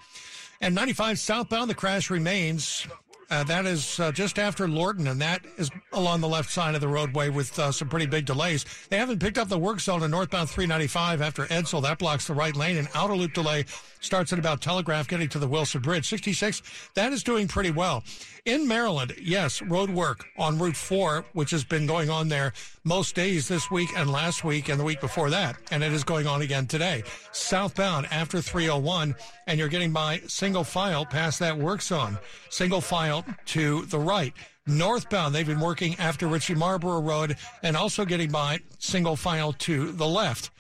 And 0.61 0.73
95 0.73 1.19
southbound, 1.19 1.69
the 1.69 1.75
crash 1.75 2.11
remains 2.11 2.87
Uh, 3.31 3.45
that 3.45 3.65
is 3.65 4.01
uh, 4.01 4.11
just 4.11 4.41
after 4.41 4.67
Lorton, 4.67 5.07
and 5.07 5.21
that 5.21 5.43
is 5.57 5.71
along 5.93 6.21
the 6.21 6.29
left 6.29 6.51
side 6.51 6.75
of 6.75 6.81
the 6.81 6.89
roadway 6.89 7.29
with 7.29 7.57
uh, 7.61 7.71
some 7.71 7.89
pretty 7.89 8.07
big 8.07 8.25
delays. 8.25 8.65
They 8.89 8.99
haven't 8.99 9.21
picked 9.21 9.39
up 9.39 9.49
the 9.49 9.59
work 9.59 9.79
zone 9.79 10.03
in 10.03 10.11
northbound 10.11 10.51
395 10.51 11.23
after 11.23 11.47
Edsall. 11.47 11.83
That 11.83 12.01
blocks 12.01 12.27
the 12.27 12.35
right 12.35 12.57
lane. 12.57 12.77
And 12.77 12.89
outer 12.93 13.15
loop 13.15 13.33
delay 13.33 13.67
starts 14.01 14.33
at 14.33 14.41
about 14.41 14.61
Telegraph 14.61 15.07
getting 15.07 15.29
to 15.29 15.39
the 15.39 15.47
Wilson 15.47 15.81
Bridge. 15.81 16.09
66, 16.09 16.91
that 16.95 17.13
is 17.13 17.23
doing 17.23 17.47
pretty 17.47 17.71
well. 17.71 18.03
In 18.47 18.67
Maryland, 18.67 19.15
yes, 19.21 19.63
road 19.63 19.91
work 19.91 20.25
on 20.37 20.59
Route 20.59 20.77
4, 20.77 21.25
which 21.33 21.51
has 21.53 21.63
been 21.63 21.87
going 21.87 22.11
on 22.11 22.29
there 22.29 22.53
most 22.85 23.15
days 23.15 23.49
this 23.49 23.71
week 23.71 23.91
and 23.97 24.11
last 24.11 24.45
week 24.45 24.69
and 24.69 24.81
the 24.81 24.85
week 24.85 25.01
before 25.01 25.31
that. 25.31 25.57
And 25.71 25.83
it 25.83 25.93
is 25.93 26.05
going 26.05 26.27
on 26.27 26.43
again 26.43 26.67
today. 26.67 27.03
Southbound 27.33 28.07
after 28.11 28.41
301, 28.41 29.15
and 29.47 29.59
you're 29.59 29.69
getting 29.69 29.93
by 29.93 30.21
single 30.27 30.65
file 30.65 31.05
past 31.05 31.39
that 31.41 31.57
work 31.57 31.83
zone. 31.83 32.19
Single 32.49 32.81
file 32.81 33.25
to 33.47 33.83
the 33.87 33.99
right. 33.99 34.33
Northbound, 34.67 35.35
they've 35.35 35.47
been 35.47 35.61
working 35.61 35.97
after 35.99 36.27
Ritchie 36.27 36.55
Marlboro 36.55 37.01
Road 37.01 37.37
and 37.63 37.77
also 37.77 38.05
getting 38.05 38.31
by 38.31 38.61
single 38.79 39.17
file 39.17 39.53
to 39.55 39.93
the 39.93 40.07
left. 40.07 40.51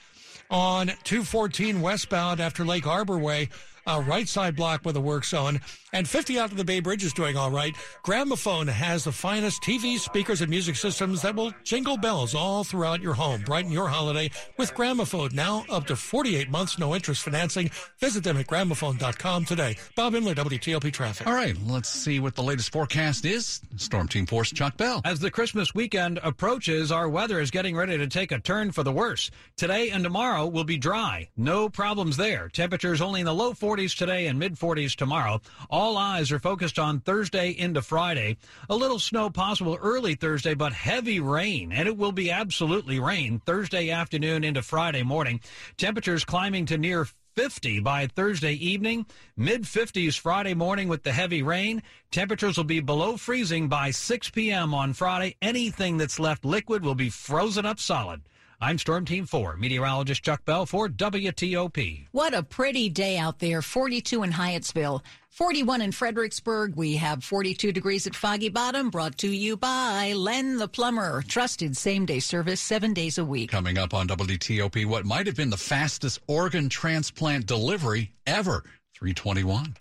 On 0.51 0.89
214 1.05 1.81
westbound 1.81 2.41
after 2.41 2.65
Lake 2.65 2.87
Arbor 2.87 3.19
Way, 3.19 3.51
uh, 3.87 4.03
right 4.07 4.29
side 4.29 4.57
block 4.57 4.85
with 4.85 4.97
a 4.97 5.01
work 5.01 5.25
zone. 5.25 5.61
And 5.93 6.09
50 6.09 6.39
out 6.39 6.53
of 6.53 6.57
the 6.57 6.65
Bay 6.65 6.81
Bridge 6.81 7.05
is 7.05 7.13
doing 7.13 7.37
all 7.37 7.51
right. 7.51 7.75
Gramophone 8.03 8.69
has 8.69 9.05
the 9.05 9.13
finest 9.13 9.63
TV, 9.63 9.99
speakers, 9.99 10.41
and 10.41 10.49
music 10.49 10.77
systems 10.77 11.23
that 11.23 11.35
will 11.35 11.53
jingle 11.65 11.97
bells 11.97 12.35
all 12.35 12.63
throughout 12.63 13.01
your 13.01 13.15
home. 13.15 13.43
Brighten 13.43 13.73
your 13.73 13.89
holiday 13.89 14.31
with 14.57 14.73
Gramophone. 14.75 15.33
Now 15.33 15.65
up 15.69 15.87
to 15.89 15.97
48 15.97 16.49
months, 16.49 16.79
no 16.79 16.95
interest 16.95 17.23
financing. 17.23 17.71
Visit 17.99 18.23
them 18.23 18.37
at 18.37 18.47
gramophone.com 18.47 19.45
today. 19.45 19.77
Bob 19.97 20.13
Imler, 20.13 20.35
WTOP 20.35 20.93
Traffic. 20.93 21.27
All 21.27 21.35
right, 21.35 21.57
let's 21.67 21.89
see 21.89 22.21
what 22.21 22.37
the 22.37 22.43
latest 22.43 22.71
forecast 22.73 23.25
is. 23.25 23.61
Storm 23.77 24.07
Team 24.07 24.27
4's 24.27 24.53
Chuck 24.53 24.77
Bell. 24.77 25.01
As 25.05 25.19
the 25.19 25.31
Christmas 25.31 25.75
weekend 25.75 26.21
approaches, 26.23 26.93
our 26.93 27.09
weather 27.09 27.41
is 27.41 27.51
getting 27.51 27.77
ready 27.77 27.99
to 27.99 28.07
take 28.07 28.31
a 28.31 28.39
turn 28.39 28.71
for 28.71 28.85
the 28.85 28.93
worse. 28.93 29.31
Today 29.57 29.91
and 29.91 30.05
tomorrow 30.05 30.47
will 30.47 30.65
be 30.65 30.79
dry. 30.79 31.29
No 31.37 31.69
problems 31.69 32.17
there. 32.17 32.49
Temperatures 32.49 33.01
only 33.01 33.21
in 33.21 33.27
the 33.27 33.35
low 33.35 33.53
40s 33.53 33.97
today 33.97 34.29
and 34.29 34.39
mid 34.39 34.55
40s 34.55 34.95
tomorrow. 34.95 35.41
All 35.69 35.80
eyes 35.81 36.31
are 36.31 36.39
focused 36.39 36.79
on 36.79 37.01
Thursday 37.01 37.51
into 37.51 37.81
Friday. 37.81 38.37
A 38.69 38.77
little 38.77 38.99
snow 38.99 39.31
possible 39.31 39.79
early 39.81 40.15
Thursday, 40.15 40.53
but 40.53 40.75
heavy 40.75 41.21
rain, 41.21 41.73
and 41.73 41.89
it 41.89 41.97
will 41.97 42.13
be 42.13 42.31
absolutely 42.31 43.01
rain 43.01 43.41
Thursday 43.47 43.91
afternoon 43.91 44.45
into 44.45 44.61
Friday 44.61 45.03
morning. 45.03 45.41
Temperatures 45.79 46.25
climbing 46.25 46.67
to 46.67 46.77
near 46.77 47.07
50 47.35 47.81
by 47.81 48.07
Thursday 48.09 48.53
evening, 48.53 49.07
mid 49.39 49.63
50s 49.63 50.19
Friday 50.19 50.53
morning 50.53 50.87
with 50.87 51.03
the 51.03 51.13
heavy 51.13 51.43
rain. 51.43 51.83
Temperatures 52.11 52.59
will 52.59 52.65
be 52.65 52.81
below 52.81 53.17
freezing 53.17 53.67
by 53.67 53.91
6 53.91 54.31
p.m. 54.31 54.75
on 54.75 54.93
Friday. 54.93 55.37
Anything 55.41 55.97
that's 55.97 56.21
left 56.21 56.45
liquid 56.45 56.85
will 56.85 56.95
be 56.95 57.09
frozen 57.09 57.65
up 57.65 57.81
solid. 57.81 58.21
I'm 58.63 58.77
Storm 58.77 59.07
Team 59.07 59.25
4, 59.25 59.57
meteorologist 59.57 60.23
Chuck 60.23 60.45
Bell 60.45 60.67
for 60.67 60.87
WTOP. 60.87 62.09
What 62.13 62.35
a 62.35 62.43
pretty 62.43 62.91
day 62.91 63.17
out 63.17 63.39
there. 63.39 63.63
42 63.63 64.23
in 64.23 64.33
Hyattsville, 64.33 65.01
41 65.31 65.81
in 65.81 65.93
Fredericksburg. 65.93 66.77
We 66.77 66.97
have 66.97 67.25
42 67.25 67.73
degrees 67.73 68.07
at 68.07 68.15
Foggy 68.15 68.51
Bottom, 68.51 68.91
brought 68.91 69.17
to 69.19 69.29
you 69.31 69.57
by 69.57 70.13
Len 70.13 70.59
the 70.59 70.69
Plumber. 70.69 71.23
Trusted 71.23 71.75
same 71.75 72.05
day 72.05 72.21
service 72.21 72.61
seven 72.61 72.93
days 72.93 73.17
a 73.17 73.25
week. 73.25 73.51
Coming 73.51 73.79
up 73.79 73.95
on 73.95 74.07
WTOP, 74.07 74.85
what 74.85 75.07
might 75.07 75.27
have 75.27 75.37
been 75.37 75.49
the 75.49 75.57
fastest 75.57 76.21
organ 76.27 76.69
transplant 76.69 77.47
delivery 77.47 78.13
ever. 78.27 78.63
321. 78.95 79.75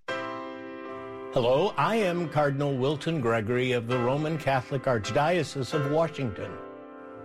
Hello, 1.33 1.73
I 1.75 1.97
am 1.97 2.29
Cardinal 2.29 2.77
Wilton 2.77 3.19
Gregory 3.19 3.73
of 3.73 3.87
the 3.87 3.99
Roman 3.99 4.37
Catholic 4.37 4.83
Archdiocese 4.83 5.73
of 5.73 5.91
Washington. 5.91 6.49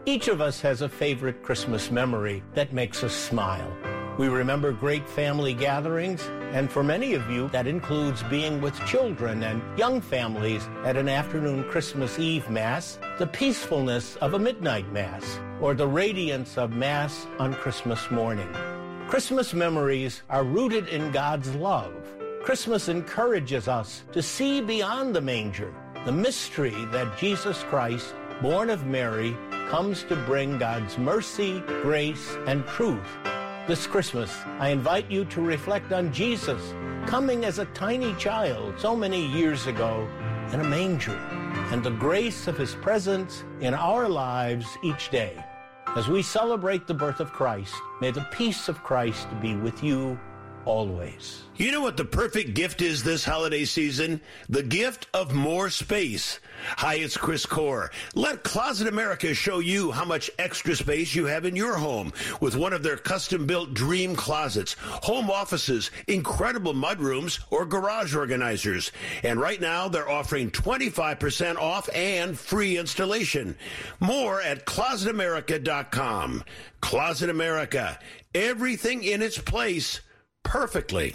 Each 0.06 0.28
of 0.28 0.42
us 0.42 0.60
has 0.60 0.82
a 0.82 0.88
favorite 0.88 1.42
Christmas 1.42 1.90
memory 1.90 2.42
that 2.52 2.74
makes 2.74 3.02
us 3.02 3.14
smile. 3.14 3.74
We 4.18 4.28
remember 4.28 4.70
great 4.70 5.08
family 5.08 5.54
gatherings, 5.54 6.22
and 6.52 6.70
for 6.70 6.84
many 6.84 7.14
of 7.14 7.30
you, 7.30 7.48
that 7.48 7.66
includes 7.66 8.22
being 8.24 8.60
with 8.60 8.78
children 8.84 9.42
and 9.42 9.62
young 9.78 10.02
families 10.02 10.68
at 10.84 10.98
an 10.98 11.08
afternoon 11.08 11.64
Christmas 11.70 12.18
Eve 12.18 12.50
Mass, 12.50 12.98
the 13.18 13.26
peacefulness 13.26 14.16
of 14.16 14.34
a 14.34 14.38
midnight 14.38 14.92
Mass, 14.92 15.40
or 15.58 15.72
the 15.72 15.88
radiance 15.88 16.58
of 16.58 16.72
Mass 16.76 17.26
on 17.38 17.54
Christmas 17.54 18.10
morning. 18.10 18.52
Christmas 19.08 19.54
memories 19.54 20.20
are 20.28 20.44
rooted 20.44 20.86
in 20.88 21.12
God's 21.12 21.54
love. 21.54 21.94
Christmas 22.42 22.90
encourages 22.90 23.68
us 23.68 24.04
to 24.12 24.20
see 24.20 24.60
beyond 24.60 25.16
the 25.16 25.22
manger, 25.22 25.74
the 26.04 26.12
mystery 26.12 26.84
that 26.92 27.16
Jesus 27.16 27.62
Christ, 27.64 28.14
born 28.40 28.70
of 28.70 28.86
Mary, 28.86 29.36
comes 29.68 30.02
to 30.04 30.16
bring 30.26 30.58
God's 30.58 30.98
mercy, 30.98 31.60
grace, 31.82 32.36
and 32.46 32.66
truth. 32.66 33.06
This 33.66 33.86
Christmas, 33.86 34.36
I 34.58 34.68
invite 34.68 35.10
you 35.10 35.24
to 35.26 35.40
reflect 35.40 35.92
on 35.92 36.12
Jesus 36.12 36.74
coming 37.06 37.44
as 37.44 37.58
a 37.58 37.66
tiny 37.66 38.14
child 38.14 38.74
so 38.78 38.94
many 38.96 39.26
years 39.26 39.66
ago 39.66 40.08
in 40.52 40.60
a 40.60 40.64
manger 40.64 41.16
and 41.70 41.82
the 41.82 41.90
grace 41.90 42.46
of 42.46 42.58
his 42.58 42.74
presence 42.74 43.44
in 43.60 43.74
our 43.74 44.08
lives 44.08 44.66
each 44.82 45.10
day. 45.10 45.42
As 45.96 46.08
we 46.08 46.22
celebrate 46.22 46.86
the 46.86 46.94
birth 46.94 47.20
of 47.20 47.32
Christ, 47.32 47.74
may 48.00 48.10
the 48.10 48.26
peace 48.32 48.68
of 48.68 48.82
Christ 48.82 49.28
be 49.40 49.54
with 49.54 49.82
you 49.82 50.18
always. 50.66 51.44
You 51.56 51.70
know 51.70 51.82
what 51.82 51.96
the 51.96 52.04
perfect 52.04 52.54
gift 52.54 52.82
is 52.82 53.04
this 53.04 53.24
holiday 53.24 53.64
season? 53.64 54.20
The 54.48 54.64
gift 54.64 55.06
of 55.14 55.32
more 55.32 55.70
space. 55.70 56.40
Hi, 56.78 56.94
it's 56.94 57.16
Chris 57.16 57.46
Core. 57.46 57.92
Let 58.16 58.42
Closet 58.42 58.88
America 58.88 59.32
show 59.34 59.60
you 59.60 59.92
how 59.92 60.04
much 60.04 60.32
extra 60.36 60.74
space 60.74 61.14
you 61.14 61.26
have 61.26 61.44
in 61.44 61.54
your 61.54 61.76
home 61.76 62.12
with 62.40 62.56
one 62.56 62.72
of 62.72 62.82
their 62.82 62.96
custom 62.96 63.46
built 63.46 63.72
dream 63.72 64.16
closets, 64.16 64.74
home 64.80 65.30
offices, 65.30 65.92
incredible 66.08 66.74
mudrooms, 66.74 67.38
or 67.50 67.64
garage 67.66 68.16
organizers. 68.16 68.90
And 69.22 69.40
right 69.40 69.60
now 69.60 69.86
they're 69.86 70.10
offering 70.10 70.50
25% 70.50 71.56
off 71.56 71.88
and 71.94 72.36
free 72.36 72.78
installation. 72.78 73.56
More 74.00 74.40
at 74.40 74.66
closetamerica.com. 74.66 76.42
Closet 76.80 77.30
America. 77.30 77.96
Everything 78.34 79.04
in 79.04 79.22
its 79.22 79.38
place 79.38 80.00
perfectly. 80.44 81.12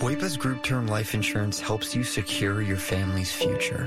WAEPA's 0.00 0.36
group 0.36 0.62
term 0.62 0.86
life 0.86 1.14
insurance 1.14 1.60
helps 1.60 1.94
you 1.94 2.02
secure 2.02 2.62
your 2.62 2.78
family's 2.78 3.30
future. 3.30 3.84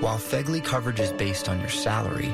While 0.00 0.18
FEGLI 0.18 0.64
coverage 0.64 1.00
is 1.00 1.12
based 1.12 1.48
on 1.48 1.60
your 1.60 1.68
salary, 1.68 2.32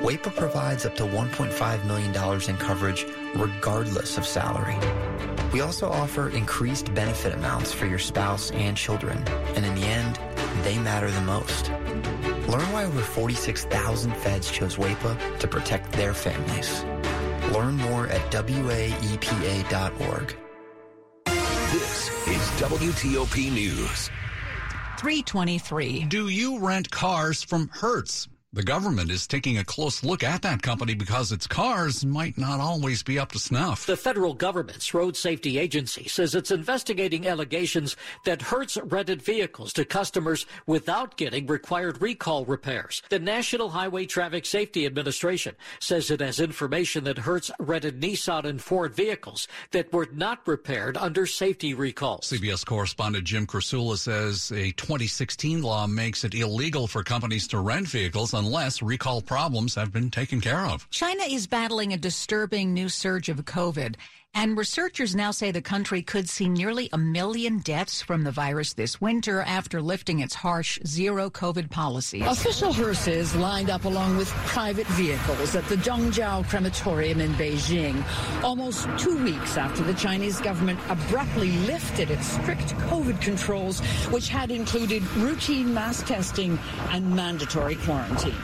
WAEPA 0.00 0.36
provides 0.36 0.84
up 0.84 0.94
to 0.96 1.04
$1.5 1.04 1.84
million 1.86 2.14
in 2.50 2.56
coverage 2.58 3.06
regardless 3.34 4.18
of 4.18 4.26
salary. 4.26 4.76
We 5.52 5.62
also 5.62 5.88
offer 5.88 6.28
increased 6.28 6.92
benefit 6.94 7.32
amounts 7.32 7.72
for 7.72 7.86
your 7.86 7.98
spouse 7.98 8.50
and 8.50 8.76
children, 8.76 9.16
and 9.54 9.64
in 9.64 9.74
the 9.74 9.86
end, 9.86 10.18
they 10.62 10.78
matter 10.78 11.10
the 11.10 11.20
most. 11.22 11.70
Learn 12.48 12.70
why 12.72 12.84
over 12.84 13.00
46,000 13.00 14.14
feds 14.16 14.50
chose 14.50 14.76
WAEPA 14.76 15.38
to 15.38 15.48
protect 15.48 15.92
their 15.92 16.12
families. 16.12 16.84
Learn 17.52 17.76
more 17.76 18.08
at 18.08 18.30
waepa.org. 18.30 19.24
WTOP 22.64 23.52
News. 23.52 24.08
323. 24.96 26.04
Do 26.04 26.28
you 26.28 26.58
rent 26.58 26.90
cars 26.90 27.42
from 27.42 27.68
Hertz? 27.70 28.26
The 28.54 28.62
government 28.62 29.10
is 29.10 29.26
taking 29.26 29.58
a 29.58 29.64
close 29.64 30.04
look 30.04 30.22
at 30.22 30.42
that 30.42 30.62
company 30.62 30.94
because 30.94 31.32
its 31.32 31.44
cars 31.44 32.04
might 32.04 32.38
not 32.38 32.60
always 32.60 33.02
be 33.02 33.18
up 33.18 33.32
to 33.32 33.38
snuff. 33.40 33.84
The 33.84 33.96
federal 33.96 34.32
government's 34.32 34.94
road 34.94 35.16
safety 35.16 35.58
agency 35.58 36.06
says 36.06 36.36
it's 36.36 36.52
investigating 36.52 37.26
allegations 37.26 37.96
that 38.24 38.42
Hertz 38.42 38.76
rented 38.76 39.20
vehicles 39.20 39.72
to 39.72 39.84
customers 39.84 40.46
without 40.66 41.16
getting 41.16 41.48
required 41.48 42.00
recall 42.00 42.44
repairs. 42.44 43.02
The 43.08 43.18
National 43.18 43.70
Highway 43.70 44.06
Traffic 44.06 44.46
Safety 44.46 44.86
Administration 44.86 45.56
says 45.80 46.12
it 46.12 46.20
has 46.20 46.38
information 46.38 47.02
that 47.04 47.18
Hertz 47.18 47.50
rented 47.58 48.00
Nissan 48.00 48.44
and 48.44 48.62
Ford 48.62 48.94
vehicles 48.94 49.48
that 49.72 49.92
were 49.92 50.08
not 50.12 50.46
repaired 50.46 50.96
under 50.96 51.26
safety 51.26 51.74
recalls. 51.74 52.30
CBS 52.30 52.64
correspondent 52.64 53.24
Jim 53.24 53.48
Krasula 53.48 53.98
says 53.98 54.52
a 54.52 54.70
2016 54.70 55.60
law 55.60 55.88
makes 55.88 56.22
it 56.22 56.36
illegal 56.36 56.86
for 56.86 57.02
companies 57.02 57.48
to 57.48 57.58
rent 57.58 57.88
vehicles 57.88 58.32
unless 58.44 58.82
recall 58.82 59.22
problems 59.22 59.74
have 59.74 59.92
been 59.92 60.10
taken 60.10 60.40
care 60.40 60.66
of. 60.66 60.88
China 60.90 61.22
is 61.22 61.46
battling 61.46 61.92
a 61.92 61.96
disturbing 61.96 62.74
new 62.74 62.88
surge 62.88 63.28
of 63.28 63.38
COVID. 63.44 63.94
And 64.36 64.58
researchers 64.58 65.14
now 65.14 65.30
say 65.30 65.52
the 65.52 65.62
country 65.62 66.02
could 66.02 66.28
see 66.28 66.48
nearly 66.48 66.88
a 66.92 66.98
million 66.98 67.58
deaths 67.58 68.02
from 68.02 68.24
the 68.24 68.32
virus 68.32 68.74
this 68.74 69.00
winter 69.00 69.40
after 69.42 69.80
lifting 69.80 70.18
its 70.18 70.34
harsh 70.34 70.80
zero 70.84 71.30
COVID 71.30 71.70
policy. 71.70 72.20
Official 72.22 72.72
hearses 72.72 73.36
lined 73.36 73.70
up 73.70 73.84
along 73.84 74.16
with 74.16 74.28
private 74.46 74.88
vehicles 74.88 75.54
at 75.54 75.64
the 75.68 75.76
Dongjiao 75.76 76.48
Crematorium 76.48 77.20
in 77.20 77.32
Beijing, 77.34 78.02
almost 78.42 78.88
two 78.98 79.22
weeks 79.22 79.56
after 79.56 79.84
the 79.84 79.94
Chinese 79.94 80.40
government 80.40 80.80
abruptly 80.88 81.52
lifted 81.68 82.10
its 82.10 82.26
strict 82.26 82.74
COVID 82.90 83.20
controls, 83.20 83.78
which 84.10 84.28
had 84.28 84.50
included 84.50 85.02
routine 85.16 85.72
mass 85.72 86.02
testing 86.02 86.58
and 86.90 87.08
mandatory 87.14 87.76
quarantine. 87.76 88.34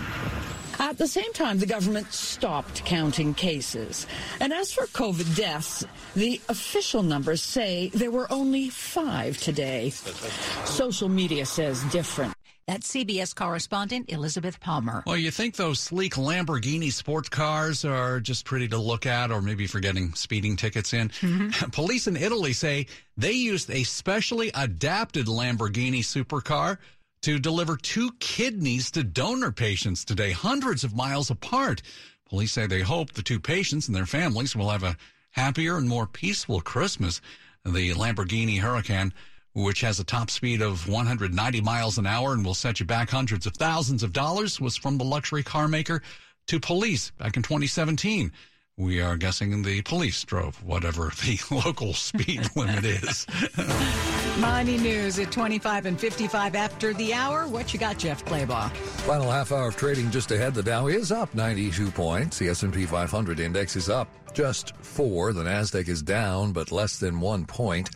At 0.81 0.97
the 0.97 1.07
same 1.07 1.31
time, 1.35 1.59
the 1.59 1.67
government 1.67 2.11
stopped 2.11 2.87
counting 2.87 3.35
cases. 3.35 4.07
And 4.41 4.51
as 4.51 4.73
for 4.73 4.87
COVID 4.87 5.37
deaths, 5.37 5.85
the 6.17 6.41
official 6.49 7.03
numbers 7.03 7.43
say 7.43 7.91
there 7.93 8.11
were 8.11 8.27
only 8.33 8.71
five 8.71 9.37
today. 9.37 9.91
Social 10.65 11.11
media 11.11 11.45
says 11.45 11.85
different. 11.93 12.33
That's 12.67 12.89
CBS 12.89 13.35
correspondent 13.35 14.11
Elizabeth 14.11 14.59
Palmer. 14.59 15.03
Well, 15.07 15.19
you 15.19 15.31
think 15.31 15.57
those 15.57 15.81
sleek 15.81 16.15
Lamborghini 16.15 16.91
sports 16.91 17.29
cars 17.29 17.85
are 17.85 18.19
just 18.19 18.47
pretty 18.47 18.69
to 18.69 18.79
look 18.79 19.05
at, 19.05 19.31
or 19.31 19.43
maybe 19.43 19.67
for 19.67 19.81
getting 19.81 20.15
speeding 20.15 20.57
tickets 20.57 20.95
in? 20.95 21.11
Mm-hmm. 21.11 21.71
Police 21.73 22.07
in 22.07 22.17
Italy 22.17 22.55
say 22.55 22.87
they 23.19 23.33
used 23.33 23.71
a 23.71 23.83
specially 23.83 24.51
adapted 24.55 25.27
Lamborghini 25.27 25.99
supercar 25.99 26.79
to 27.23 27.39
deliver 27.39 27.77
two 27.77 28.13
kidneys 28.19 28.91
to 28.93 29.05
donor 29.05 29.53
patients 29.53 30.05
today, 30.05 30.33
hundreds 30.33 30.85
of 30.85 30.95
miles 30.95 31.31
apart. 31.31 31.83
Police 32.29 32.53
say 32.53 32.67
they 32.67 32.81
hope 32.81 33.13
the 33.13 33.23
two 33.23 33.41
patients 33.41 33.89
and 33.89 33.97
their 33.97 34.07
families 34.07 34.57
will 34.57 34.71
have 34.71 34.83
a 34.83 34.97
happier 35.33 35.77
and 35.77 35.89
more 35.89 36.07
peaceful 36.07 36.61
Christmas. 36.61 37.21
The 37.65 37.93
Lamborghini 37.93 38.59
Huracan, 38.59 39.13
which 39.53 39.83
has 39.83 40.01
a 40.01 40.05
top 40.05 40.31
speed 40.31 40.63
of 40.63 40.89
190 40.89 41.61
miles 41.61 41.99
an 41.99 42.07
hour 42.07 42.33
and 42.33 42.45
will 42.45 42.55
set 42.55 42.81
you 42.81 42.87
back 42.87 43.11
hundreds 43.11 43.47
of 43.47 43.55
thousands 43.55 44.03
of 44.03 44.13
dollars, 44.13 44.61
was 44.61 44.77
from 44.77 44.97
the 44.97 45.05
luxury 45.05 45.43
car 45.43 45.69
maker 45.69 46.03
to 46.47 46.59
police 46.59 47.11
back 47.19 47.37
in 47.37 47.43
2017 47.43 48.33
we 48.81 49.03
are 49.03 49.19
guessing 49.19 49.63
the 49.63 49.83
police 49.83 50.25
drove 50.25 50.57
whatever 50.65 51.13
the 51.23 51.39
local 51.51 51.93
speed 51.93 52.49
limit 52.57 52.85
is. 52.85 53.27
Money 54.39 54.79
news 54.79 55.19
at 55.19 55.31
25 55.31 55.85
and 55.85 56.01
55 56.01 56.57
after 56.57 56.95
the 56.95 57.13
hour. 57.13 57.47
What 57.47 57.75
you 57.75 57.79
got, 57.79 57.99
Jeff 57.99 58.25
Clabaugh? 58.25 58.71
Final 58.71 59.31
half 59.31 59.53
hour 59.53 59.69
of 59.69 59.77
trading 59.77 60.11
just 60.11 60.31
ahead. 60.31 60.55
The 60.55 60.63
Dow 60.63 60.87
is 60.87 61.13
up 61.13 61.35
92 61.35 61.91
points. 61.91 62.39
The 62.39 62.49
S&P 62.49 62.87
500 62.87 63.39
index 63.39 63.77
is 63.77 63.91
up 63.91 64.09
just 64.33 64.75
four. 64.77 65.35
The 65.35 65.43
Nasdaq 65.43 65.89
is 65.89 66.03
down, 66.03 66.53
but 66.53 66.73
less 66.73 66.99
than 66.99 67.21
one 67.21 67.45
point. 67.45 67.91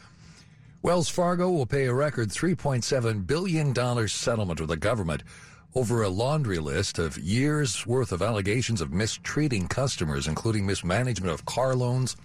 Wells 0.83 1.09
Fargo 1.09 1.51
will 1.51 1.65
pay 1.65 1.87
a 1.87 1.95
record 1.95 2.29
$3.7 2.29 3.27
billion 3.27 4.07
settlement 4.07 4.61
with 4.61 4.69
the 4.69 4.77
government 4.77 5.23
over 5.77 6.03
a 6.03 6.09
laundry 6.09 6.59
list 6.59 7.01
of 7.01 7.19
years 7.19 7.85
worth 7.85 8.13
of 8.13 8.23
allegations 8.23 8.81
of 8.81 8.93
mistreating 8.93 9.67
customers, 9.67 10.29
including 10.29 10.65
mismanagement 10.65 11.33
of 11.33 11.45
car 11.47 11.75
loans, 11.75 12.17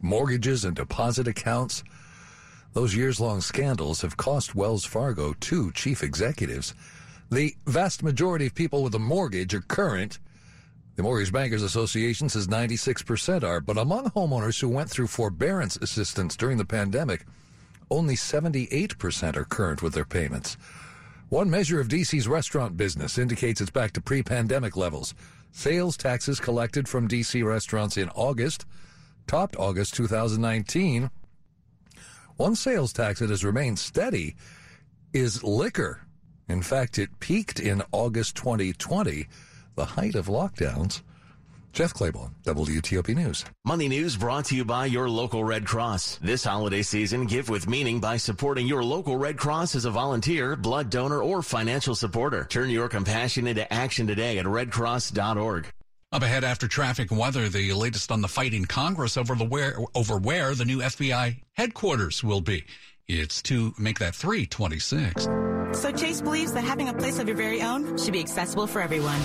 mortgages, 0.00 0.64
and 0.64 0.74
deposit 0.74 1.28
accounts. 1.28 1.84
Those 2.72 2.96
years 2.96 3.20
long 3.20 3.42
scandals 3.42 4.00
have 4.00 4.16
cost 4.16 4.54
Wells 4.54 4.86
Fargo 4.86 5.34
two 5.38 5.70
chief 5.72 6.02
executives. 6.02 6.72
The 7.30 7.54
vast 7.66 8.02
majority 8.02 8.46
of 8.46 8.54
people 8.54 8.82
with 8.82 8.94
a 8.94 8.98
mortgage 8.98 9.52
are 9.54 9.60
current. 9.60 10.18
The 10.96 11.02
Mortgage 11.02 11.32
Bankers 11.32 11.62
Association 11.62 12.28
says 12.28 12.48
96% 12.48 13.42
are, 13.42 13.60
but 13.60 13.76
among 13.76 14.10
homeowners 14.10 14.60
who 14.60 14.68
went 14.68 14.88
through 14.88 15.08
forbearance 15.08 15.76
assistance 15.76 16.36
during 16.36 16.56
the 16.56 16.64
pandemic, 16.64 17.26
only 17.90 18.14
78% 18.14 19.36
are 19.36 19.44
current 19.44 19.82
with 19.82 19.92
their 19.92 20.04
payments. 20.04 20.56
One 21.30 21.48
measure 21.50 21.80
of 21.80 21.88
DC's 21.88 22.28
restaurant 22.28 22.76
business 22.76 23.18
indicates 23.18 23.60
it's 23.60 23.70
back 23.70 23.92
to 23.92 24.00
pre 24.00 24.22
pandemic 24.22 24.76
levels. 24.76 25.14
Sales 25.52 25.96
taxes 25.96 26.38
collected 26.38 26.88
from 26.88 27.08
DC 27.08 27.44
restaurants 27.44 27.96
in 27.96 28.10
August 28.10 28.66
topped 29.26 29.56
August 29.56 29.94
2019. 29.94 31.10
One 32.36 32.54
sales 32.56 32.92
tax 32.92 33.20
that 33.20 33.30
has 33.30 33.44
remained 33.44 33.78
steady 33.78 34.36
is 35.12 35.42
liquor. 35.42 36.02
In 36.48 36.60
fact, 36.60 36.98
it 36.98 37.20
peaked 37.20 37.58
in 37.58 37.82
August 37.90 38.36
2020, 38.36 39.26
the 39.76 39.84
height 39.84 40.14
of 40.14 40.26
lockdowns. 40.26 41.02
Jeff 41.74 41.92
Clabaugh, 41.92 42.30
WTOP 42.44 43.16
News. 43.16 43.44
Money 43.64 43.88
News 43.88 44.16
brought 44.16 44.44
to 44.46 44.54
you 44.54 44.64
by 44.64 44.86
your 44.86 45.10
local 45.10 45.42
Red 45.42 45.66
Cross. 45.66 46.20
This 46.22 46.44
holiday 46.44 46.82
season, 46.82 47.26
give 47.26 47.48
with 47.48 47.68
meaning 47.68 47.98
by 47.98 48.16
supporting 48.16 48.68
your 48.68 48.84
local 48.84 49.16
Red 49.16 49.36
Cross 49.36 49.74
as 49.74 49.84
a 49.84 49.90
volunteer, 49.90 50.54
blood 50.54 50.88
donor, 50.88 51.20
or 51.20 51.42
financial 51.42 51.96
supporter. 51.96 52.46
Turn 52.48 52.70
your 52.70 52.88
compassion 52.88 53.48
into 53.48 53.70
action 53.72 54.06
today 54.06 54.38
at 54.38 54.46
redcross.org. 54.46 55.66
Up 56.12 56.22
ahead 56.22 56.44
after 56.44 56.68
traffic 56.68 57.10
and 57.10 57.18
weather, 57.18 57.48
the 57.48 57.72
latest 57.72 58.12
on 58.12 58.20
the 58.20 58.28
fight 58.28 58.54
in 58.54 58.66
Congress 58.66 59.16
over 59.16 59.34
the 59.34 59.44
where 59.44 59.76
over 59.96 60.16
where 60.16 60.54
the 60.54 60.64
new 60.64 60.78
FBI 60.78 61.40
headquarters 61.54 62.22
will 62.22 62.40
be. 62.40 62.64
It's 63.08 63.42
to 63.42 63.74
make 63.78 63.98
that 63.98 64.14
326. 64.14 65.26
So 65.74 65.90
Chase 65.90 66.20
believes 66.20 66.52
that 66.52 66.62
having 66.62 66.88
a 66.88 66.94
place 66.94 67.18
of 67.18 67.26
your 67.26 67.36
very 67.36 67.60
own 67.60 67.98
should 67.98 68.12
be 68.12 68.20
accessible 68.20 68.66
for 68.66 68.80
everyone. 68.80 69.20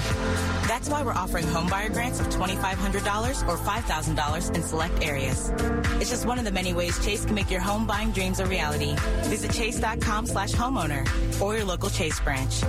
That's 0.68 0.90
why 0.90 1.04
we're 1.04 1.14
offering 1.14 1.46
homebuyer 1.46 1.94
grants 1.94 2.20
of 2.20 2.28
$2,500 2.30 3.48
or 3.48 3.58
$5,000 3.58 4.56
in 4.56 4.64
select 4.64 5.04
areas. 5.04 5.54
It's 6.02 6.10
just 6.10 6.26
one 6.26 6.40
of 6.40 6.46
the 6.46 6.52
many 6.52 6.74
ways 6.74 7.04
Chase 7.06 7.24
can 7.24 7.36
make 7.36 7.52
your 7.52 7.62
home 7.62 7.86
buying 7.86 8.12
dreams 8.12 8.40
a 8.40 8.46
reality. 8.46 8.96
Visit 9.24 9.52
chase.com 9.52 10.26
slash 10.26 10.52
homeowner 10.52 11.08
or 11.42 11.56
your 11.56 11.66
local 11.66 11.90
Chase 11.90 12.20
branch. 12.20 12.62